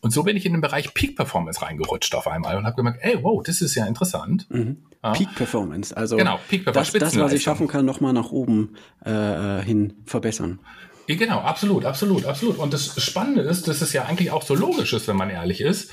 [0.02, 2.98] Und so bin ich in den Bereich Peak Performance reingerutscht auf einmal und habe gemerkt,
[3.00, 4.50] ey, wow, das ist ja interessant.
[4.50, 4.82] Mhm.
[5.02, 5.12] Ja.
[5.12, 8.74] Peak Performance, also genau, Peak Performance, das, das, was ich schaffen kann, nochmal nach oben
[9.02, 10.60] äh, äh hin verbessern.
[11.06, 12.58] Genau, absolut, absolut, absolut.
[12.58, 15.60] Und das Spannende ist, dass es ja eigentlich auch so logisch ist, wenn man ehrlich
[15.60, 15.90] ist,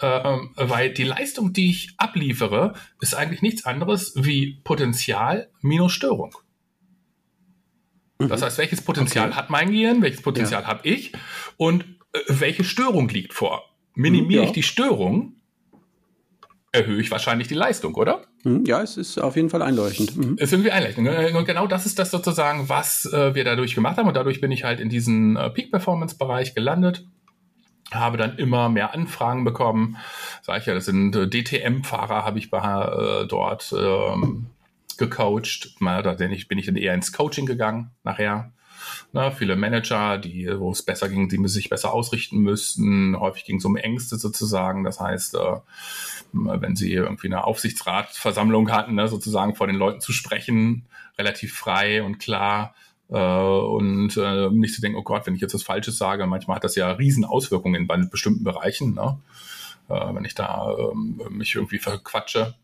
[0.00, 6.34] ähm, weil die Leistung, die ich abliefere, ist eigentlich nichts anderes wie Potenzial minus Störung.
[8.18, 8.28] Mhm.
[8.28, 9.36] Das heißt, welches Potenzial okay.
[9.36, 10.68] hat mein Gehirn, welches Potenzial ja.
[10.68, 11.12] habe ich
[11.56, 13.64] und äh, welche Störung liegt vor?
[13.94, 14.48] Minimiere ja.
[14.48, 15.36] ich die Störung,
[16.72, 18.27] erhöhe ich wahrscheinlich die Leistung, oder?
[18.44, 20.16] Hm, ja, es ist auf jeden Fall einleuchtend.
[20.16, 20.36] Mhm.
[20.36, 21.06] Es ist irgendwie einleuchtend.
[21.06, 21.36] Ne?
[21.36, 24.06] Und genau das ist das sozusagen, was äh, wir dadurch gemacht haben.
[24.06, 27.04] Und dadurch bin ich halt in diesen äh, Peak-Performance-Bereich gelandet.
[27.90, 29.96] Habe dann immer mehr Anfragen bekommen.
[30.42, 34.46] Sag ich ja, das sind äh, DTM-Fahrer, habe ich bei, äh, dort ähm,
[34.98, 35.74] gecoacht.
[35.80, 38.52] Na, da bin ich, bin ich dann eher ins Coaching gegangen nachher.
[39.12, 43.18] Na, viele Manager, die, wo es besser ging, die sich besser ausrichten müssten.
[43.18, 44.84] Häufig ging es um Ängste sozusagen.
[44.84, 45.56] Das heißt, äh,
[46.32, 50.86] wenn sie irgendwie eine Aufsichtsratversammlung hatten, ne, sozusagen vor den Leuten zu sprechen,
[51.18, 52.74] relativ frei und klar.
[53.10, 56.56] Äh, und äh, nicht zu denken, oh Gott, wenn ich jetzt was Falsches sage, manchmal
[56.56, 59.18] hat das ja riesen Auswirkungen in bestimmten Bereichen, ne?
[59.88, 62.54] äh, wenn ich da ähm, mich irgendwie verquatsche.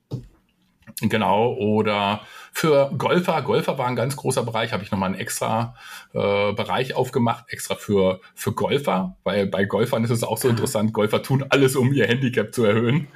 [1.00, 2.20] Genau, oder
[2.52, 5.74] für Golfer, Golfer war ein ganz großer Bereich, habe ich nochmal einen extra
[6.12, 10.92] äh, Bereich aufgemacht, extra für, für Golfer, weil bei Golfern ist es auch so interessant,
[10.92, 13.08] Golfer tun alles, um ihr Handicap zu erhöhen,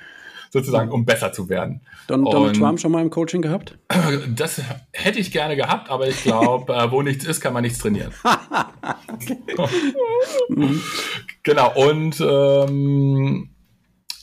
[0.51, 1.83] sozusagen, um besser zu werden.
[2.09, 3.79] Don, Donald Und, Trump schon mal im Coaching gehabt?
[4.35, 4.61] Das
[4.93, 8.13] hätte ich gerne gehabt, aber ich glaube, äh, wo nichts ist, kann man nichts trainieren.
[11.43, 13.51] genau, und ähm,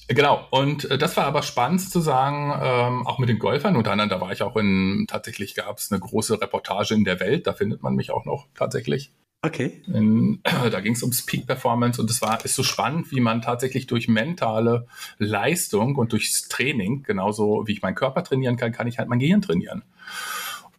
[0.07, 3.75] Genau, und äh, das war aber spannend zu sagen, ähm, auch mit den Golfern.
[3.75, 7.19] Unter anderem, da war ich auch in, tatsächlich gab es eine große Reportage in der
[7.19, 9.11] Welt, da findet man mich auch noch tatsächlich.
[9.41, 9.81] Okay.
[9.87, 10.41] In,
[10.71, 13.87] da ging es ums Peak Performance und es war ist so spannend, wie man tatsächlich
[13.87, 14.87] durch mentale
[15.17, 19.19] Leistung und durchs Training, genauso wie ich meinen Körper trainieren kann, kann ich halt mein
[19.19, 19.83] Gehirn trainieren.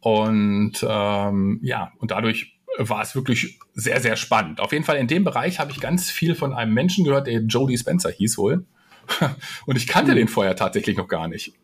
[0.00, 4.60] Und ähm, ja, und dadurch war es wirklich sehr, sehr spannend.
[4.60, 7.40] Auf jeden Fall in dem Bereich habe ich ganz viel von einem Menschen gehört, der
[7.40, 8.66] Jody Spencer hieß wohl.
[9.66, 10.16] Und ich kannte mhm.
[10.16, 11.54] den vorher tatsächlich noch gar nicht.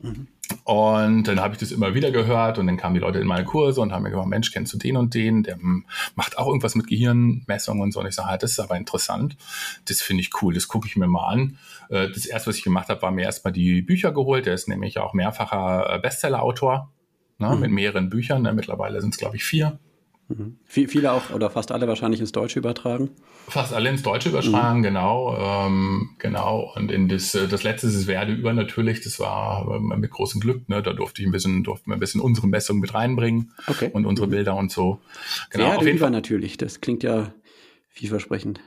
[0.00, 0.28] Mhm.
[0.64, 3.44] Und dann habe ich das immer wieder gehört und dann kamen die Leute in meine
[3.44, 5.42] Kurse und haben mir gesagt, Mensch, kennst du den und den?
[5.42, 8.00] Der hm, macht auch irgendwas mit Gehirnmessungen und so.
[8.00, 9.36] Und ich sage, das ist aber interessant.
[9.86, 10.54] Das finde ich cool.
[10.54, 11.58] Das gucke ich mir mal an.
[11.88, 14.46] Äh, das erste, was ich gemacht habe, war mir erstmal die Bücher geholt.
[14.46, 16.92] Der ist nämlich auch mehrfacher äh, Bestseller-Autor
[17.38, 17.60] ne, mhm.
[17.60, 18.42] mit mehreren Büchern.
[18.42, 19.78] Ne, mittlerweile sind es, glaube ich, vier.
[20.28, 20.56] Mhm.
[20.64, 23.10] Viele auch oder fast alle wahrscheinlich ins Deutsche übertragen.
[23.48, 24.82] Fast alle ins Deutsche übertragen, mhm.
[24.84, 25.36] genau.
[25.38, 26.72] Ähm, genau.
[26.74, 30.68] Und in das, äh, das letzte ist Werde über natürlich, das war mit großem Glück,
[30.68, 30.82] ne?
[30.82, 33.90] Da durfte ich ein bisschen, durften wir ein bisschen unsere Messung mit reinbringen okay.
[33.92, 34.32] und unsere mhm.
[34.32, 35.00] Bilder und so.
[35.50, 35.64] Genau.
[35.64, 36.12] Werde auf jeden über Fall.
[36.12, 37.34] natürlich, das klingt ja
[37.90, 38.60] vielversprechend.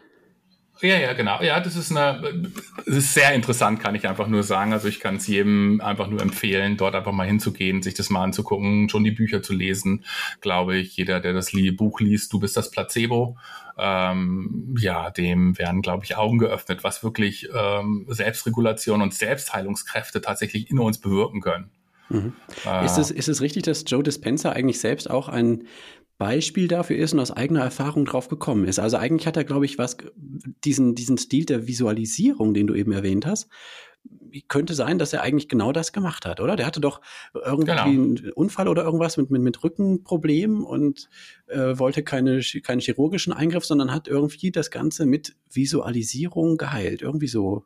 [0.82, 1.42] Ja, ja, genau.
[1.42, 2.52] Ja, das ist eine,
[2.86, 4.74] das ist sehr interessant, kann ich einfach nur sagen.
[4.74, 8.24] Also ich kann es jedem einfach nur empfehlen, dort einfach mal hinzugehen, sich das mal
[8.24, 10.04] anzugucken, schon die Bücher zu lesen.
[10.42, 13.38] Glaube ich, jeder, der das Buch liest, du bist das Placebo,
[13.78, 20.70] ähm, ja, dem werden, glaube ich, Augen geöffnet, was wirklich ähm, Selbstregulation und Selbstheilungskräfte tatsächlich
[20.70, 21.70] in uns bewirken können.
[22.10, 22.34] Mhm.
[22.66, 25.64] Äh, ist, es, ist es richtig, dass Joe Dispenza eigentlich selbst auch ein
[26.18, 28.80] Beispiel dafür ist und aus eigener Erfahrung drauf gekommen ist.
[28.80, 29.98] Also eigentlich hat er, glaube ich, was,
[30.64, 33.50] diesen, diesen Stil der Visualisierung, den du eben erwähnt hast,
[34.48, 36.56] könnte sein, dass er eigentlich genau das gemacht hat, oder?
[36.56, 37.02] Der hatte doch
[37.34, 37.84] irgendwie genau.
[37.84, 41.10] einen Unfall oder irgendwas mit, mit, mit Rückenproblemen und
[41.48, 47.02] äh, wollte keine, keinen chirurgischen Eingriff, sondern hat irgendwie das Ganze mit Visualisierung geheilt.
[47.02, 47.64] Irgendwie so.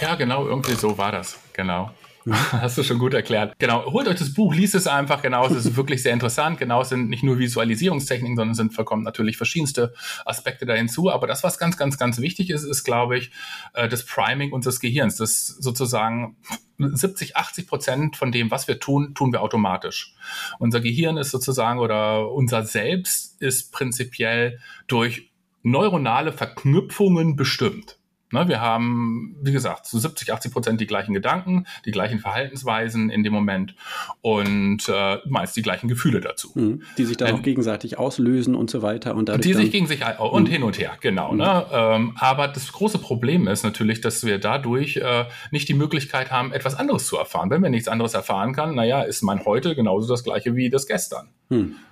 [0.00, 1.90] Ja, genau, irgendwie so war das, genau.
[2.50, 3.54] Hast du schon gut erklärt.
[3.60, 5.22] Genau, holt euch das Buch, liest es einfach.
[5.22, 6.58] Genau, es ist wirklich sehr interessant.
[6.58, 11.08] Genau, es sind nicht nur Visualisierungstechniken, sondern es sind vollkommen natürlich verschiedenste Aspekte da hinzu.
[11.08, 13.30] Aber das, was ganz, ganz, ganz wichtig ist, ist, glaube ich,
[13.74, 15.16] äh, das Priming unseres Gehirns.
[15.16, 16.36] Das sozusagen
[16.78, 20.14] 70, 80 Prozent von dem, was wir tun, tun wir automatisch.
[20.58, 24.58] Unser Gehirn ist sozusagen oder unser Selbst ist prinzipiell
[24.88, 25.30] durch
[25.62, 27.98] neuronale Verknüpfungen bestimmt.
[28.32, 33.08] Ne, wir haben, wie gesagt, zu 70, 80 Prozent die gleichen Gedanken, die gleichen Verhaltensweisen
[33.08, 33.76] in dem Moment
[34.20, 36.50] und äh, meist die gleichen Gefühle dazu.
[36.54, 39.14] Mhm, die sich dann ähm, auch gegenseitig auslösen und so weiter.
[39.14, 40.52] Und dadurch die sich gegen sich und mhm.
[40.52, 41.32] hin und her, genau.
[41.32, 41.38] Mhm.
[41.38, 41.66] Ne?
[41.70, 46.52] Ähm, aber das große Problem ist natürlich, dass wir dadurch äh, nicht die Möglichkeit haben,
[46.52, 47.50] etwas anderes zu erfahren.
[47.50, 50.88] Wenn wir nichts anderes erfahren kann, naja, ist mein Heute genauso das gleiche wie das
[50.88, 51.28] Gestern.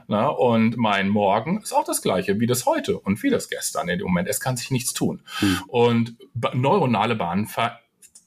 [0.07, 3.89] Na, und mein Morgen ist auch das gleiche wie das heute und wie das gestern
[3.89, 4.29] in dem Moment.
[4.29, 5.23] Es kann sich nichts tun.
[5.41, 5.63] Mhm.
[5.69, 6.17] Und
[6.55, 7.79] neuronale Bahnen ver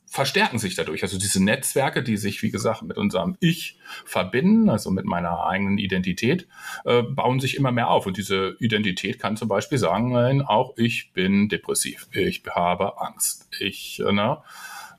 [0.09, 1.03] verstärken sich dadurch.
[1.03, 5.77] Also diese Netzwerke, die sich, wie gesagt, mit unserem Ich verbinden, also mit meiner eigenen
[5.77, 6.47] Identität,
[6.85, 8.07] äh, bauen sich immer mehr auf.
[8.07, 14.01] Und diese Identität kann zum Beispiel sagen, auch ich bin depressiv, ich habe Angst, ich
[14.11, 14.43] na,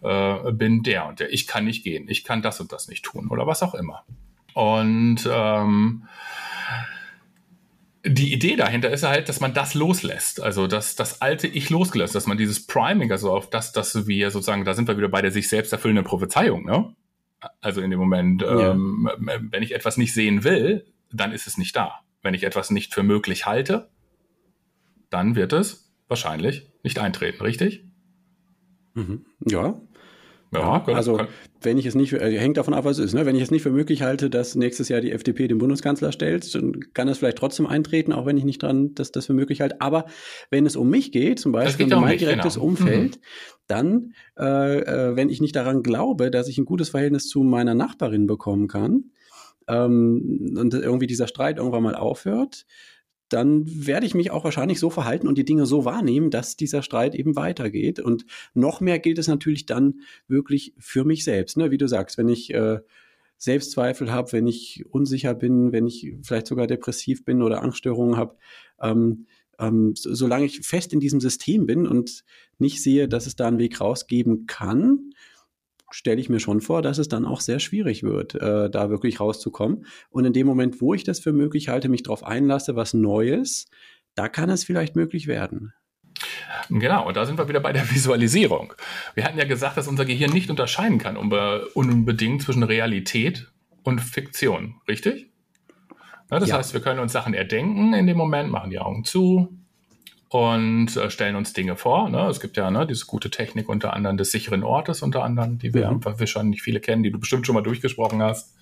[0.02, 3.04] äh, bin der und der, ich kann nicht gehen, ich kann das und das nicht
[3.04, 4.04] tun oder was auch immer.
[4.54, 6.06] Und ähm,
[8.08, 10.40] die Idee dahinter ist halt, dass man das loslässt.
[10.40, 14.30] Also, dass das alte Ich losgelöst, dass man dieses Priming, also auf das, dass wir
[14.30, 16.94] sozusagen, da sind wir wieder bei der sich selbst erfüllenden Prophezeiung, ne?
[17.60, 18.72] Also in dem Moment, ja.
[18.72, 22.00] ähm, wenn ich etwas nicht sehen will, dann ist es nicht da.
[22.20, 23.90] Wenn ich etwas nicht für möglich halte,
[25.08, 27.84] dann wird es wahrscheinlich nicht eintreten, richtig?
[28.94, 29.24] Mhm.
[29.46, 29.80] Ja,
[30.52, 31.28] ja, kann, also kann.
[31.60, 33.14] wenn ich es nicht, für, äh, hängt davon ab, was es ist.
[33.14, 33.26] Ne?
[33.26, 36.54] Wenn ich es nicht für möglich halte, dass nächstes Jahr die FDP den Bundeskanzler stellt,
[36.54, 39.60] dann kann das vielleicht trotzdem eintreten, auch wenn ich nicht dran, dass das für möglich
[39.60, 39.80] halte.
[39.80, 40.06] Aber
[40.50, 42.66] wenn es um mich geht, zum Beispiel um mein mich, direktes genau.
[42.66, 43.20] Umfeld, mhm.
[43.66, 47.74] dann, äh, äh, wenn ich nicht daran glaube, dass ich ein gutes Verhältnis zu meiner
[47.74, 49.10] Nachbarin bekommen kann
[49.68, 52.64] ähm, und irgendwie dieser Streit irgendwann mal aufhört,
[53.28, 56.82] dann werde ich mich auch wahrscheinlich so verhalten und die Dinge so wahrnehmen, dass dieser
[56.82, 58.00] Streit eben weitergeht.
[58.00, 58.24] Und
[58.54, 61.56] noch mehr gilt es natürlich dann wirklich für mich selbst.
[61.56, 61.70] Ne?
[61.70, 62.78] Wie du sagst, wenn ich äh,
[63.36, 68.36] Selbstzweifel habe, wenn ich unsicher bin, wenn ich vielleicht sogar depressiv bin oder Angststörungen habe,
[68.80, 69.26] ähm,
[69.58, 72.24] ähm, so, solange ich fest in diesem System bin und
[72.58, 75.12] nicht sehe, dass es da einen Weg rausgeben kann,
[75.90, 79.20] stelle ich mir schon vor, dass es dann auch sehr schwierig wird, äh, da wirklich
[79.20, 79.86] rauszukommen.
[80.10, 83.66] Und in dem Moment, wo ich das für möglich halte, mich darauf einlasse, was Neues,
[84.14, 85.72] da kann es vielleicht möglich werden.
[86.70, 88.74] Genau, und da sind wir wieder bei der Visualisierung.
[89.14, 93.50] Wir hatten ja gesagt, dass unser Gehirn nicht unterscheiden kann unbedingt zwischen Realität
[93.84, 95.30] und Fiktion, richtig?
[96.30, 96.58] Ja, das ja.
[96.58, 99.57] heißt, wir können uns Sachen erdenken in dem Moment, machen die Augen zu,
[100.30, 102.10] und äh, stellen uns Dinge vor.
[102.10, 102.26] Ne?
[102.28, 105.72] Es gibt ja ne, diese gute Technik unter anderem des sicheren Ortes, unter anderem, die
[105.72, 106.04] wir mhm.
[106.04, 108.54] wahrscheinlich viele kennen, die du bestimmt schon mal durchgesprochen hast.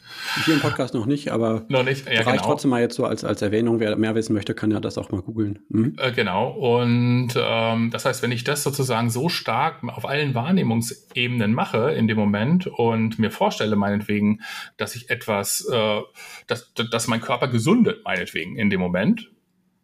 [0.44, 2.06] Hier im Podcast noch nicht, aber noch nicht.
[2.06, 2.42] Ja, reicht genau.
[2.42, 3.80] trotzdem mal jetzt so als, als Erwähnung.
[3.80, 5.58] Wer mehr wissen möchte, kann ja das auch mal googeln.
[5.68, 5.96] Mhm.
[5.98, 6.50] Äh, genau.
[6.50, 12.06] Und ähm, das heißt, wenn ich das sozusagen so stark auf allen Wahrnehmungsebenen mache in
[12.06, 14.40] dem Moment und mir vorstelle, meinetwegen,
[14.76, 16.00] dass ich etwas, äh,
[16.46, 19.30] dass, dass mein Körper gesundet, meinetwegen in dem Moment,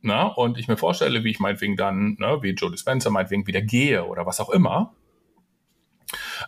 [0.03, 3.63] ne, und ich mir vorstelle, wie ich meinetwegen dann, ne, wie Joe Dispenza meinetwegen wieder
[3.63, 4.95] gehe oder was auch immer,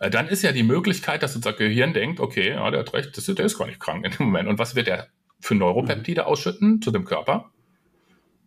[0.00, 3.16] äh, dann ist ja die Möglichkeit, dass unser Gehirn denkt, okay, ja, der hat recht,
[3.16, 4.48] das, der ist gar nicht krank in dem Moment.
[4.48, 5.08] Und was wird er
[5.40, 6.26] für Neuropeptide mhm.
[6.26, 7.50] ausschütten zu dem Körper?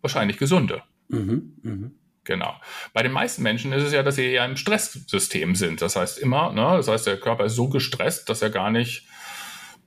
[0.00, 0.82] Wahrscheinlich gesunde.
[1.08, 1.90] Mhm, mh.
[2.24, 2.54] Genau.
[2.92, 5.80] Bei den meisten Menschen ist es ja, dass sie ja im Stresssystem sind.
[5.80, 9.06] Das heißt immer, ne, das heißt, der Körper ist so gestresst, dass er gar nicht,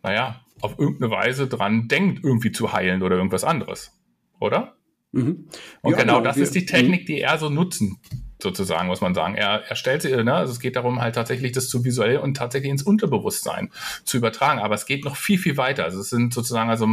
[0.02, 3.92] naja, auf irgendeine Weise dran denkt, irgendwie zu heilen oder irgendwas anderes.
[4.40, 4.76] Oder?
[5.12, 5.48] Mhm.
[5.82, 7.06] Und ja, genau, genau das wir, ist die Technik, mhm.
[7.06, 7.98] die er so nutzen,
[8.42, 9.36] sozusagen, muss man sagen.
[9.36, 12.36] Er, er stellt sie, ne, also es geht darum, halt tatsächlich das zu visuell und
[12.38, 13.72] tatsächlich ins Unterbewusstsein
[14.04, 14.60] zu übertragen.
[14.60, 15.84] Aber es geht noch viel, viel weiter.
[15.84, 16.88] Also es sind sozusagen, also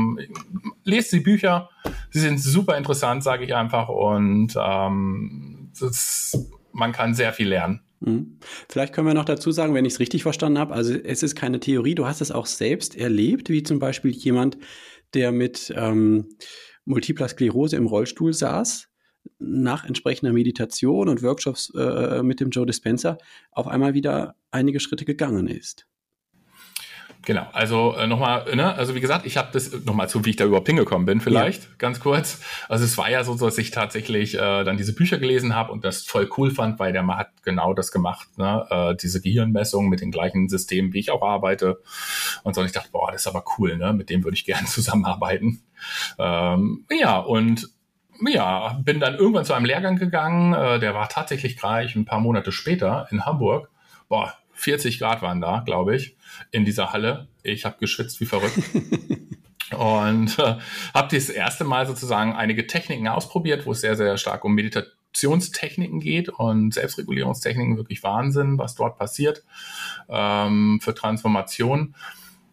[0.85, 1.71] lest die Bücher,
[2.11, 3.89] sie sind super interessant, sage ich einfach.
[3.89, 6.37] Und ähm, das,
[6.73, 7.81] man kann sehr viel lernen.
[8.01, 8.39] Mhm.
[8.69, 11.35] Vielleicht können wir noch dazu sagen, wenn ich es richtig verstanden habe, also es ist
[11.35, 14.59] keine Theorie, du hast es auch selbst erlebt, wie zum Beispiel jemand,
[15.14, 16.29] der mit ähm,
[16.89, 18.89] Multipler Sklerose im Rollstuhl saß,
[19.39, 23.18] nach entsprechender Meditation und Workshops äh, mit dem Joe Dispenza
[23.53, 25.86] auf einmal wieder einige Schritte gegangen ist.
[27.26, 30.36] Genau, also äh, nochmal, ne, also wie gesagt, ich habe das nochmal zu, wie ich
[30.36, 31.68] da überhaupt hingekommen bin, vielleicht ja.
[31.76, 32.41] ganz kurz.
[32.70, 35.84] Also es war ja so, dass ich tatsächlich äh, dann diese Bücher gelesen habe und
[35.84, 39.91] das voll cool fand, weil der Mann hat genau das gemacht, ne, äh, diese Gehirnmessung
[39.91, 41.82] mit den gleichen Systemen, wie ich auch arbeite.
[42.45, 44.47] Und so, und ich dachte, boah, das ist aber cool, ne, mit dem würde ich
[44.47, 45.61] gerne zusammenarbeiten.
[46.18, 47.68] Ähm, ja, und
[48.26, 52.20] ja, bin dann irgendwann zu einem Lehrgang gegangen, äh, der war tatsächlich gleich ein paar
[52.20, 53.70] Monate später in Hamburg.
[54.09, 56.16] Boah, 40 Grad waren da, glaube ich,
[56.51, 57.29] in dieser Halle.
[57.43, 58.59] Ich habe geschwitzt wie verrückt.
[59.76, 60.57] und äh,
[60.95, 66.01] habe das erste Mal sozusagen einige Techniken ausprobiert, wo es sehr, sehr stark um Meditationstechniken
[66.01, 67.76] geht und Selbstregulierungstechniken.
[67.76, 69.45] Wirklich Wahnsinn, was dort passiert
[70.09, 71.95] ähm, für Transformation.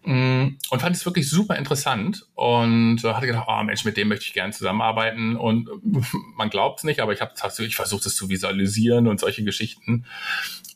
[0.06, 4.08] Mm, und fand es wirklich super interessant und äh, hatte gedacht, oh Mensch, mit dem
[4.08, 5.68] möchte ich gerne zusammenarbeiten und
[6.36, 10.06] man glaubt es nicht, aber ich habe tatsächlich versucht, es zu visualisieren und solche Geschichten.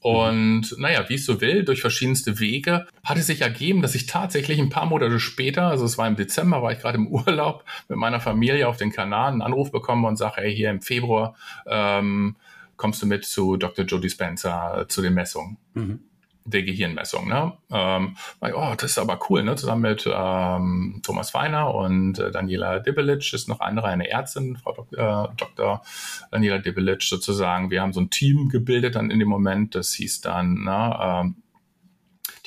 [0.01, 4.07] Und naja, wie es so will, durch verschiedenste Wege hat es sich ergeben, dass ich
[4.07, 7.65] tatsächlich ein paar Monate später, also es war im Dezember, war ich gerade im Urlaub
[7.87, 11.35] mit meiner Familie auf den Kanaren, einen Anruf bekommen und sage, ey, hier im Februar
[11.67, 12.35] ähm,
[12.77, 13.85] kommst du mit zu Dr.
[13.85, 15.57] Jody Spencer zu den Messungen.
[15.75, 15.99] Mhm
[16.45, 17.27] der Gehirnmessung.
[17.27, 17.53] Ne?
[17.71, 19.55] Ähm, oh, das ist aber cool, ne?
[19.55, 24.73] zusammen mit ähm, Thomas Feiner und äh, Daniela Dibelic ist noch andere, eine Ärztin, Frau
[24.73, 25.83] Dok äh, Dr.
[26.31, 27.71] Daniela Dibelic sozusagen.
[27.71, 31.35] Wir haben so ein Team gebildet dann in dem Moment, das hieß dann ne, ähm,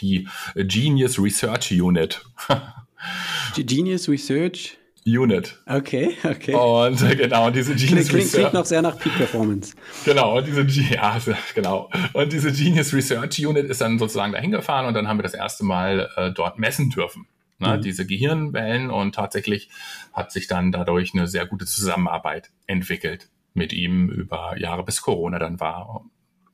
[0.01, 2.25] die Genius Research Unit.
[3.57, 5.59] Genius Research Unit.
[5.67, 6.55] Okay, okay.
[6.55, 8.33] Und äh, genau, diese Genius klingt, Research.
[8.35, 9.75] Klingt noch sehr nach Peak Performance.
[10.05, 10.63] Genau, und diese,
[10.95, 11.19] ja,
[11.55, 11.91] genau.
[12.13, 15.35] Und diese Genius Research Unit ist dann sozusagen dahin gefahren und dann haben wir das
[15.35, 17.27] erste Mal äh, dort messen dürfen.
[17.59, 17.83] Ne, mhm.
[17.83, 19.69] Diese Gehirnwellen und tatsächlich
[20.13, 25.39] hat sich dann dadurch eine sehr gute Zusammenarbeit entwickelt mit ihm über Jahre, bis Corona
[25.39, 26.05] dann war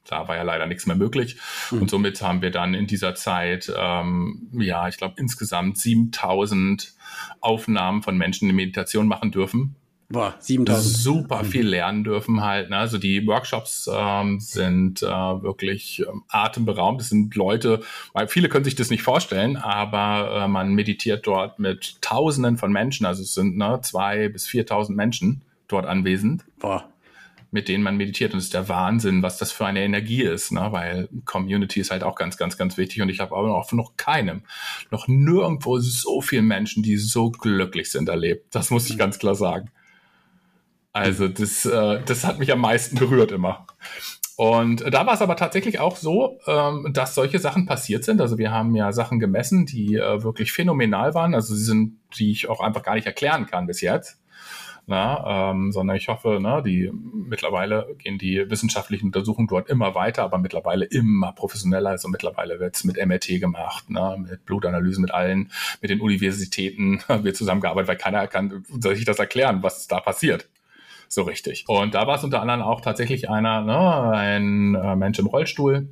[0.09, 1.36] da war ja leider nichts mehr möglich.
[1.70, 1.82] Mhm.
[1.82, 6.94] Und somit haben wir dann in dieser Zeit, ähm, ja, ich glaube, insgesamt 7000
[7.40, 9.76] Aufnahmen von Menschen in Meditation machen dürfen.
[10.11, 10.96] Boah, 7000.
[10.96, 12.70] Super viel lernen dürfen halt.
[12.70, 12.78] Ne?
[12.78, 17.02] Also die Workshops ähm, sind äh, wirklich ähm, atemberaubend.
[17.02, 17.82] Das sind Leute,
[18.14, 22.72] weil viele können sich das nicht vorstellen, aber äh, man meditiert dort mit Tausenden von
[22.72, 23.04] Menschen.
[23.04, 26.46] Also es sind ne, zwei bis 4.000 Menschen dort anwesend.
[26.59, 26.88] Boah
[27.51, 28.32] mit denen man meditiert.
[28.32, 30.68] Und es ist der Wahnsinn, was das für eine Energie ist, ne?
[30.70, 33.01] weil Community ist halt auch ganz, ganz, ganz wichtig.
[33.01, 34.42] Und ich habe aber noch, noch keinem,
[34.90, 38.55] noch nirgendwo so viele Menschen, die so glücklich sind, erlebt.
[38.55, 38.99] Das muss ich mhm.
[38.99, 39.70] ganz klar sagen.
[40.92, 43.66] Also das, äh, das hat mich am meisten berührt immer.
[44.36, 48.20] Und da war es aber tatsächlich auch so, ähm, dass solche Sachen passiert sind.
[48.20, 51.34] Also wir haben ja Sachen gemessen, die äh, wirklich phänomenal waren.
[51.34, 54.20] Also sie sind, die ich auch einfach gar nicht erklären kann bis jetzt.
[54.91, 60.22] Na, ähm, sondern ich hoffe, ne, die mittlerweile gehen die wissenschaftlichen Untersuchungen dort immer weiter,
[60.22, 61.91] aber mittlerweile immer professioneller.
[61.91, 67.03] Also mittlerweile wird es mit MRT gemacht, ne, mit Blutanalysen, mit allen, mit den Universitäten
[67.09, 70.49] wird zusammengearbeitet, weil keiner kann sich das erklären, was da passiert
[71.07, 71.64] so richtig.
[71.68, 75.89] Und da war es unter anderem auch tatsächlich einer, ne, ein äh, Mensch im Rollstuhl,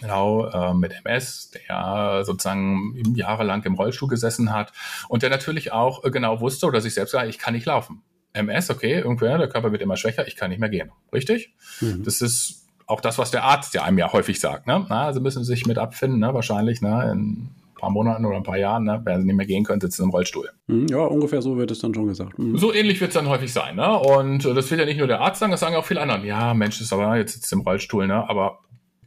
[0.00, 4.72] genau, äh, mit MS, der sozusagen jahrelang im Rollstuhl gesessen hat
[5.08, 8.02] und der natürlich auch äh, genau wusste oder sich selbst gesagt, ich kann nicht laufen.
[8.32, 10.90] MS, okay, irgendwer, der Körper wird immer schwächer, ich kann nicht mehr gehen.
[11.12, 11.54] Richtig?
[11.80, 12.02] Mhm.
[12.04, 14.66] Das ist auch das, was der Arzt ja einem ja häufig sagt.
[14.66, 14.86] Ne?
[14.88, 16.34] Na, also müssen sie sich mit abfinden, ne?
[16.34, 17.10] wahrscheinlich, ne?
[17.12, 17.48] in
[17.82, 20.10] paar Monaten oder ein paar Jahren, ne, wenn sie nicht mehr gehen können, sitzen im
[20.10, 20.48] Rollstuhl.
[20.68, 22.38] Hm, ja, ungefähr so wird es dann schon gesagt.
[22.38, 22.56] Mhm.
[22.56, 23.74] So ähnlich wird es dann häufig sein.
[23.74, 23.98] Ne?
[23.98, 26.24] Und äh, das will ja nicht nur der Arzt sagen, das sagen auch viele anderen.
[26.24, 28.28] Ja, Mensch, das ist aber jetzt sitzt im Rollstuhl, ne?
[28.30, 28.60] aber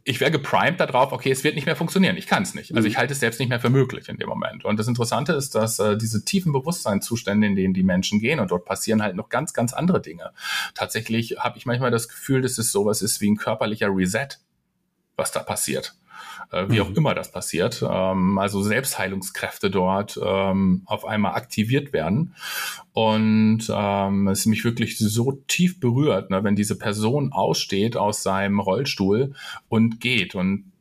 [0.08, 2.16] ich wäre geprimed darauf, okay, es wird nicht mehr funktionieren.
[2.16, 2.70] Ich kann es nicht.
[2.70, 2.92] Also mhm.
[2.92, 4.64] ich halte es selbst nicht mehr für möglich in dem Moment.
[4.64, 8.52] Und das Interessante ist, dass äh, diese tiefen Bewusstseinszustände, in denen die Menschen gehen, und
[8.52, 10.30] dort passieren halt noch ganz, ganz andere Dinge.
[10.74, 14.28] Tatsächlich habe ich manchmal das Gefühl, dass es sowas ist wie ein körperlicher Reset,
[15.16, 15.96] was da passiert
[16.52, 16.96] äh, wie auch mhm.
[16.96, 22.34] immer das passiert, ähm, also Selbstheilungskräfte dort ähm, auf einmal aktiviert werden.
[22.92, 28.60] Und ähm, es mich wirklich so tief berührt, ne, wenn diese Person aussteht aus seinem
[28.60, 29.34] Rollstuhl
[29.68, 30.72] und geht und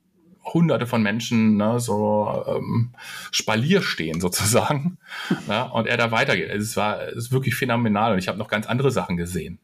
[0.54, 2.94] hunderte von Menschen ne, so ähm,
[3.32, 4.98] Spalier stehen sozusagen
[5.48, 6.50] ne, und er da weitergeht.
[6.52, 9.60] Es war es ist wirklich phänomenal und ich habe noch ganz andere Sachen gesehen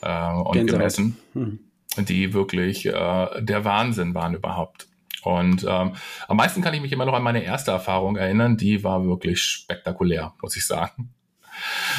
[0.00, 0.78] äh, und Gänsehaut.
[0.78, 1.58] gemessen, hm.
[1.98, 4.88] die wirklich äh, der Wahnsinn waren überhaupt.
[5.24, 5.92] Und ähm,
[6.28, 8.56] am meisten kann ich mich immer noch an meine erste Erfahrung erinnern.
[8.56, 11.14] Die war wirklich spektakulär, muss ich sagen.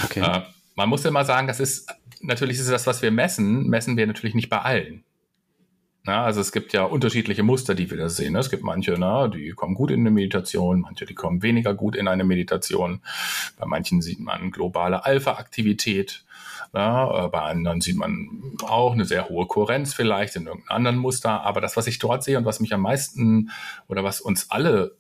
[0.04, 0.22] Okay.
[0.22, 0.42] Äh,
[0.76, 1.90] man muss ja mal sagen, das ist
[2.22, 5.04] natürlich ist das, was wir messen, messen wir natürlich nicht bei allen.
[6.08, 8.36] Na, also es gibt ja unterschiedliche Muster, die wir da sehen.
[8.36, 11.96] Es gibt manche, na, die kommen gut in eine Meditation, manche, die kommen weniger gut
[11.96, 13.02] in eine Meditation.
[13.58, 16.24] Bei manchen sieht man globale Alpha-Aktivität.
[16.76, 20.98] Ja, äh, bei anderen sieht man auch eine sehr hohe Kohärenz vielleicht in irgendeinem anderen
[20.98, 21.42] Muster.
[21.44, 23.50] Aber das, was ich dort sehe und was mich am meisten
[23.88, 24.98] oder was uns alle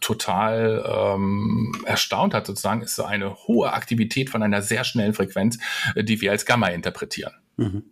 [0.00, 5.58] total ähm, erstaunt hat, sozusagen, ist so eine hohe Aktivität von einer sehr schnellen Frequenz,
[5.96, 7.32] äh, die wir als Gamma interpretieren.
[7.56, 7.82] Mhm.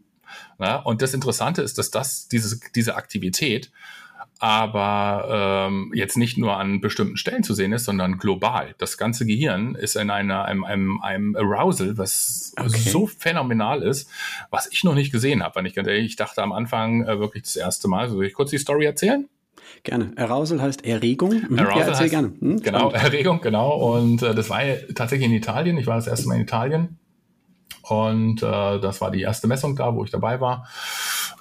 [0.60, 3.72] Ja, und das Interessante ist, dass das, diese, diese Aktivität
[4.38, 8.74] aber ähm, jetzt nicht nur an bestimmten Stellen zu sehen ist, sondern global.
[8.78, 12.90] Das ganze Gehirn ist in einer, einem, einem, einem Arousal, was okay.
[12.90, 14.10] so phänomenal ist,
[14.50, 15.66] was ich noch nicht gesehen habe.
[15.66, 18.10] Ich, ich dachte am Anfang äh, wirklich das erste Mal.
[18.10, 19.26] Soll ich kurz die Story erzählen?
[19.82, 20.12] Gerne.
[20.16, 21.42] Arousal heißt Erregung.
[21.48, 21.58] Mhm.
[21.58, 22.32] Arousal ja, erzähl heißt, gerne.
[22.38, 22.60] Hm?
[22.60, 23.96] Genau, Erregung, genau.
[23.96, 24.60] Und äh, das war
[24.94, 25.78] tatsächlich in Italien.
[25.78, 26.98] Ich war das erste Mal in Italien.
[27.82, 30.66] Und äh, das war die erste Messung da, wo ich dabei war.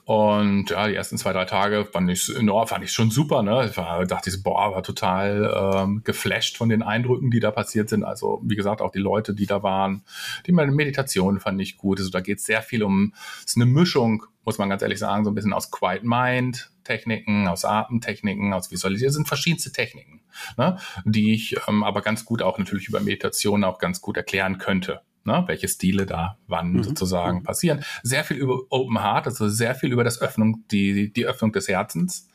[0.06, 3.42] Und ja, die ersten zwei, drei Tage fand ich no, fand ich schon super.
[3.42, 3.68] Ne?
[3.68, 7.90] Ich war, dachte ich, boah, war total ähm, geflasht von den Eindrücken, die da passiert
[7.90, 8.04] sind.
[8.04, 10.04] Also wie gesagt, auch die Leute, die da waren,
[10.46, 11.98] die meine Meditation fand ich gut.
[11.98, 15.00] Also da geht es sehr viel um, es ist eine Mischung, muss man ganz ehrlich
[15.00, 20.22] sagen, so ein bisschen aus Quiet Mind, Techniken, aus Atemtechniken, aus Visualisieren, sind verschiedenste Techniken,
[20.56, 20.78] ne?
[21.04, 25.02] die ich ähm, aber ganz gut auch natürlich über Meditation auch ganz gut erklären könnte
[25.26, 26.84] ne, welche Stile da wann mhm.
[26.84, 27.44] sozusagen mhm.
[27.44, 27.84] passieren.
[28.04, 31.68] Sehr viel über Open Heart, also sehr viel über das Öffnung, die, die Öffnung des
[31.68, 32.28] Herzens.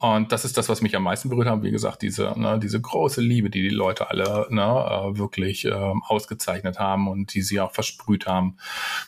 [0.00, 1.64] Und das ist das, was mich am meisten berührt hat.
[1.64, 5.72] Wie gesagt, diese, ne, diese große Liebe, die die Leute alle ne, äh, wirklich äh,
[5.72, 8.56] ausgezeichnet haben und die sie auch versprüht haben.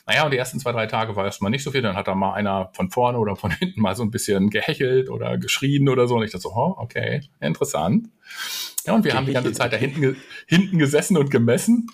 [0.05, 1.81] Naja, und die ersten zwei, drei Tage war erstmal nicht so viel.
[1.81, 5.09] Dann hat da mal einer von vorne oder von hinten mal so ein bisschen gehechelt
[5.09, 6.15] oder geschrien oder so.
[6.15, 8.09] Und ich dachte so, oh, okay, interessant.
[8.85, 11.87] Ja, und wir haben die ganze Zeit da hinten, hinten gesessen und gemessen.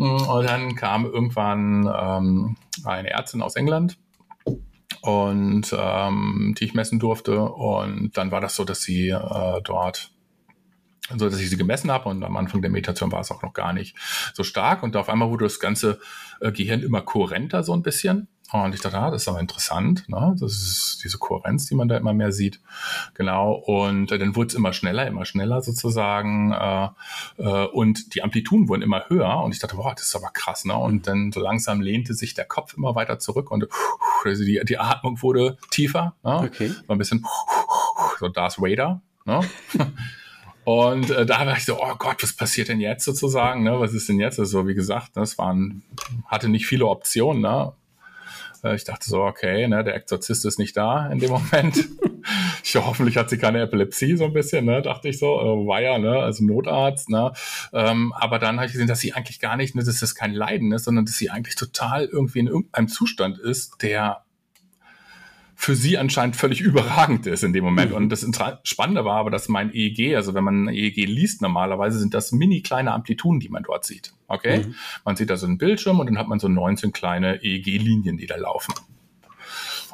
[0.00, 3.98] Und dann kam irgendwann ähm, eine Ärztin aus England
[5.02, 7.42] und ähm, die ich messen durfte.
[7.42, 10.12] Und dann war das so, dass sie äh, dort
[11.16, 13.52] so dass ich sie gemessen habe und am Anfang der Meditation war es auch noch
[13.52, 13.96] gar nicht
[14.34, 16.00] so stark und auf einmal wurde das ganze
[16.40, 20.08] äh, Gehirn immer kohärenter so ein bisschen und ich dachte, ah, das ist aber interessant,
[20.08, 20.34] ne?
[20.38, 22.60] das ist diese Kohärenz, die man da immer mehr sieht.
[23.14, 26.88] Genau, und äh, dann wurde es immer schneller, immer schneller sozusagen äh,
[27.38, 30.64] äh, und die Amplituden wurden immer höher und ich dachte, boah, das ist aber krass.
[30.64, 30.76] Ne?
[30.76, 33.68] Und dann so langsam lehnte sich der Kopf immer weiter zurück und
[34.24, 36.16] also die, die Atmung wurde tiefer.
[36.24, 36.38] Ne?
[36.38, 36.68] Okay.
[36.68, 37.24] So ein bisschen
[38.18, 39.00] so Darth Vader.
[39.26, 39.40] Ne?
[40.64, 43.62] Und äh, da war ich so, oh Gott, was passiert denn jetzt sozusagen?
[43.62, 43.80] Ne?
[43.80, 44.38] Was ist denn jetzt?
[44.38, 45.82] Also, wie gesagt, das waren,
[46.26, 47.42] hatte nicht viele Optionen.
[47.42, 47.72] Ne?
[48.62, 51.88] Äh, ich dachte so, okay, ne, der Exorzist ist nicht da in dem Moment.
[52.64, 55.80] ich hoffentlich hat sie keine Epilepsie, so ein bisschen, ne, dachte ich so, äh, war
[55.80, 57.32] ja, ne, also Notarzt, ne.
[57.72, 60.34] Ähm, aber dann habe ich gesehen, dass sie eigentlich gar nicht, ne, dass das kein
[60.34, 64.24] Leiden ist, sondern dass sie eigentlich total irgendwie in irgendeinem Zustand ist, der
[65.60, 67.90] für sie anscheinend völlig überragend ist in dem Moment.
[67.90, 67.96] Mhm.
[67.96, 68.26] Und das
[68.64, 72.32] Spannende war aber, dass mein EEG, also wenn man ein EEG liest normalerweise, sind das
[72.32, 74.14] mini kleine Amplituden, die man dort sieht.
[74.26, 74.64] Okay?
[74.64, 74.74] Mhm.
[75.04, 78.26] Man sieht da so einen Bildschirm und dann hat man so 19 kleine EEG-Linien, die
[78.26, 78.72] da laufen.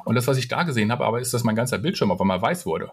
[0.05, 2.41] Und das, was ich da gesehen habe, aber ist, dass mein ganzer Bildschirm auf einmal
[2.41, 2.93] weiß wurde.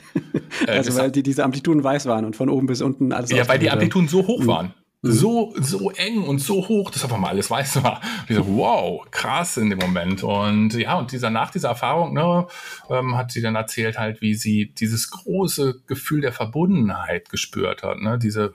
[0.66, 3.58] also weil die, diese Amplituden weiß waren und von oben bis unten alles Ja, weil
[3.58, 4.46] die Amplituden so hoch mhm.
[4.46, 4.74] waren.
[5.02, 5.12] Mhm.
[5.12, 8.00] So, so eng und so hoch, dass einfach mal alles weiß war.
[8.00, 10.24] Und ich so, wow, krass in dem Moment.
[10.24, 12.46] Und ja, und dieser, nach dieser Erfahrung, ne,
[12.90, 18.00] ähm, hat sie dann erzählt halt, wie sie dieses große Gefühl der Verbundenheit gespürt hat,
[18.00, 18.54] ne, diese,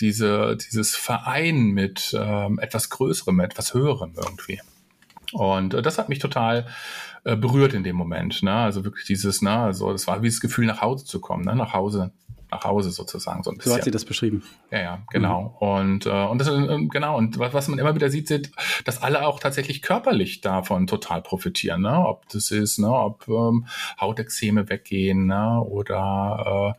[0.00, 4.60] diese, dieses Verein mit ähm, etwas Größerem, etwas Höherem irgendwie.
[5.32, 6.66] Und äh, das hat mich total
[7.24, 8.42] äh, berührt in dem Moment.
[8.42, 8.52] Ne?
[8.52, 11.54] Also wirklich dieses, ne, also das war wie das Gefühl, nach Hause zu kommen, ne?
[11.54, 12.12] nach Hause,
[12.54, 13.72] nach Hause sozusagen so ein bisschen.
[13.72, 14.42] So hat sie das beschrieben.
[14.70, 15.56] Ja, ja, genau.
[15.60, 15.68] Mhm.
[15.68, 18.50] Und äh, und das äh, genau und was, was man immer wieder sieht, sind,
[18.84, 21.82] dass alle auch tatsächlich körperlich davon total profitieren.
[21.82, 22.06] Ne?
[22.06, 23.66] Ob das ist, ne, ob ähm,
[24.00, 26.76] Hautexeme weggehen, ne, oder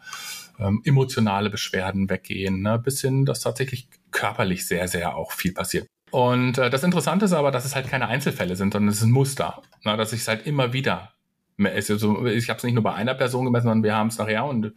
[0.60, 5.54] äh, ähm, emotionale Beschwerden weggehen, ne, bis hin, dass tatsächlich körperlich sehr, sehr auch viel
[5.54, 5.88] passiert.
[6.12, 9.04] Und äh, das Interessante ist aber, dass es halt keine Einzelfälle sind, sondern es ist
[9.04, 9.62] ein Muster.
[9.84, 11.15] Na, dass ich es halt immer wieder
[11.64, 14.46] also ich habe es nicht nur bei einer Person gemessen, sondern wir haben es nachher
[14.46, 14.74] und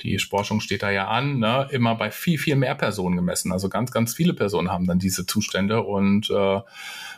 [0.00, 3.52] die Forschung steht da ja an, ne, immer bei viel, viel mehr Personen gemessen.
[3.52, 6.60] Also ganz, ganz viele Personen haben dann diese Zustände und äh,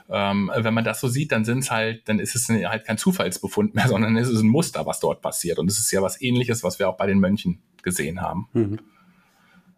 [0.08, 2.98] ähm, wenn man das so sieht, dann sind es halt, dann ist es halt kein
[2.98, 5.58] Zufallsbefund mehr, sondern es ist ein Muster, was dort passiert.
[5.58, 8.48] Und es ist ja was ähnliches, was wir auch bei den Mönchen gesehen haben.
[8.52, 8.80] Mhm.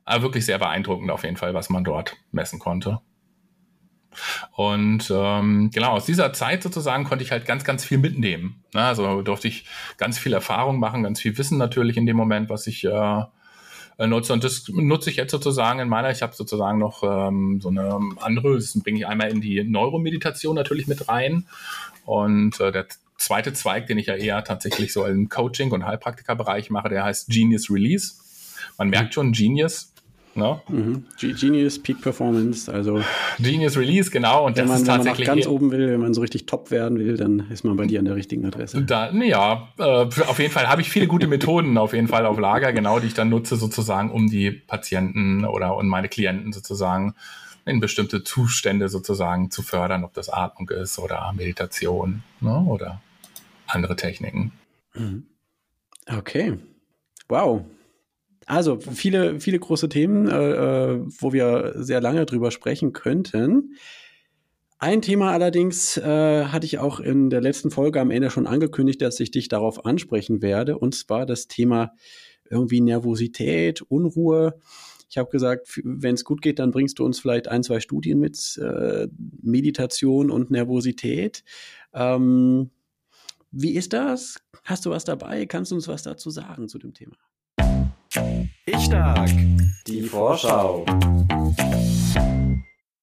[0.05, 3.01] Aber wirklich sehr beeindruckend auf jeden Fall, was man dort messen konnte.
[4.53, 8.63] Und ähm, genau, aus dieser Zeit sozusagen konnte ich halt ganz, ganz viel mitnehmen.
[8.75, 8.83] Ne?
[8.83, 9.65] Also durfte ich
[9.97, 13.23] ganz viel Erfahrung machen, ganz viel Wissen natürlich in dem Moment, was ich äh,
[13.99, 14.33] nutze.
[14.33, 17.99] Und das nutze ich jetzt sozusagen in meiner, ich habe sozusagen noch ähm, so eine
[18.21, 21.47] andere, das bringe ich einmal in die Neuromeditation natürlich mit rein.
[22.05, 22.87] Und äh, der
[23.19, 27.29] zweite Zweig, den ich ja eher tatsächlich so im Coaching- und Heilpraktikerbereich mache, der heißt
[27.29, 28.15] Genius Release.
[28.79, 29.93] Man merkt schon, Genius
[30.35, 30.61] Ne?
[30.69, 31.05] Mhm.
[31.19, 33.03] Genius Peak Performance, also
[33.39, 34.47] Genius Release, genau.
[34.47, 36.47] Und wenn das man, ist tatsächlich wenn man ganz oben will, wenn man so richtig
[36.47, 38.83] top werden will, dann ist man bei dir an der richtigen Adresse.
[38.83, 42.39] Da, ja, äh, auf jeden Fall habe ich viele gute Methoden auf jeden Fall auf
[42.39, 47.15] Lager, genau, die ich dann nutze sozusagen, um die Patienten oder und meine Klienten sozusagen
[47.65, 53.03] in bestimmte Zustände sozusagen zu fördern, ob das Atmung ist oder Meditation ne, oder
[53.67, 54.53] andere Techniken.
[54.95, 55.27] Mhm.
[56.07, 56.59] Okay.
[57.29, 57.65] Wow,
[58.49, 63.75] also viele, viele große Themen, äh, äh, wo wir sehr lange drüber sprechen könnten.
[64.79, 69.03] Ein Thema allerdings äh, hatte ich auch in der letzten Folge am Ende schon angekündigt,
[69.03, 71.93] dass ich dich darauf ansprechen werde, und zwar das Thema
[72.49, 74.59] irgendwie Nervosität, Unruhe.
[75.11, 78.19] Ich habe gesagt, wenn es gut geht, dann bringst du uns vielleicht ein, zwei Studien
[78.19, 79.09] mit äh,
[79.43, 81.45] Meditation und Nervosität.
[81.93, 82.71] Ähm,
[83.51, 84.39] wie ist das?
[84.65, 85.47] Hast du was dabei?
[85.47, 87.17] Kannst du uns was dazu sagen zu dem Thema?
[88.65, 89.29] Ich stark.
[89.87, 90.87] Die Vorschau.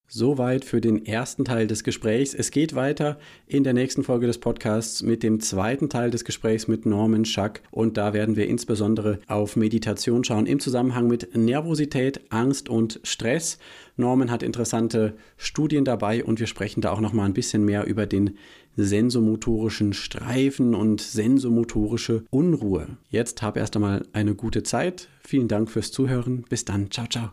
[0.07, 2.33] Soweit für den ersten Teil des Gesprächs.
[2.33, 6.67] Es geht weiter in der nächsten Folge des Podcasts mit dem zweiten Teil des Gesprächs
[6.67, 7.61] mit Norman Schack.
[7.69, 13.59] Und da werden wir insbesondere auf Meditation schauen im Zusammenhang mit Nervosität, Angst und Stress.
[13.97, 17.85] Norman hat interessante Studien dabei und wir sprechen da auch noch mal ein bisschen mehr
[17.85, 18.37] über den
[18.76, 22.97] sensomotorischen Streifen und sensomotorische Unruhe.
[23.09, 25.09] Jetzt hab erst einmal eine gute Zeit.
[25.21, 26.45] Vielen Dank fürs Zuhören.
[26.49, 26.91] Bis dann.
[26.91, 27.32] Ciao, ciao.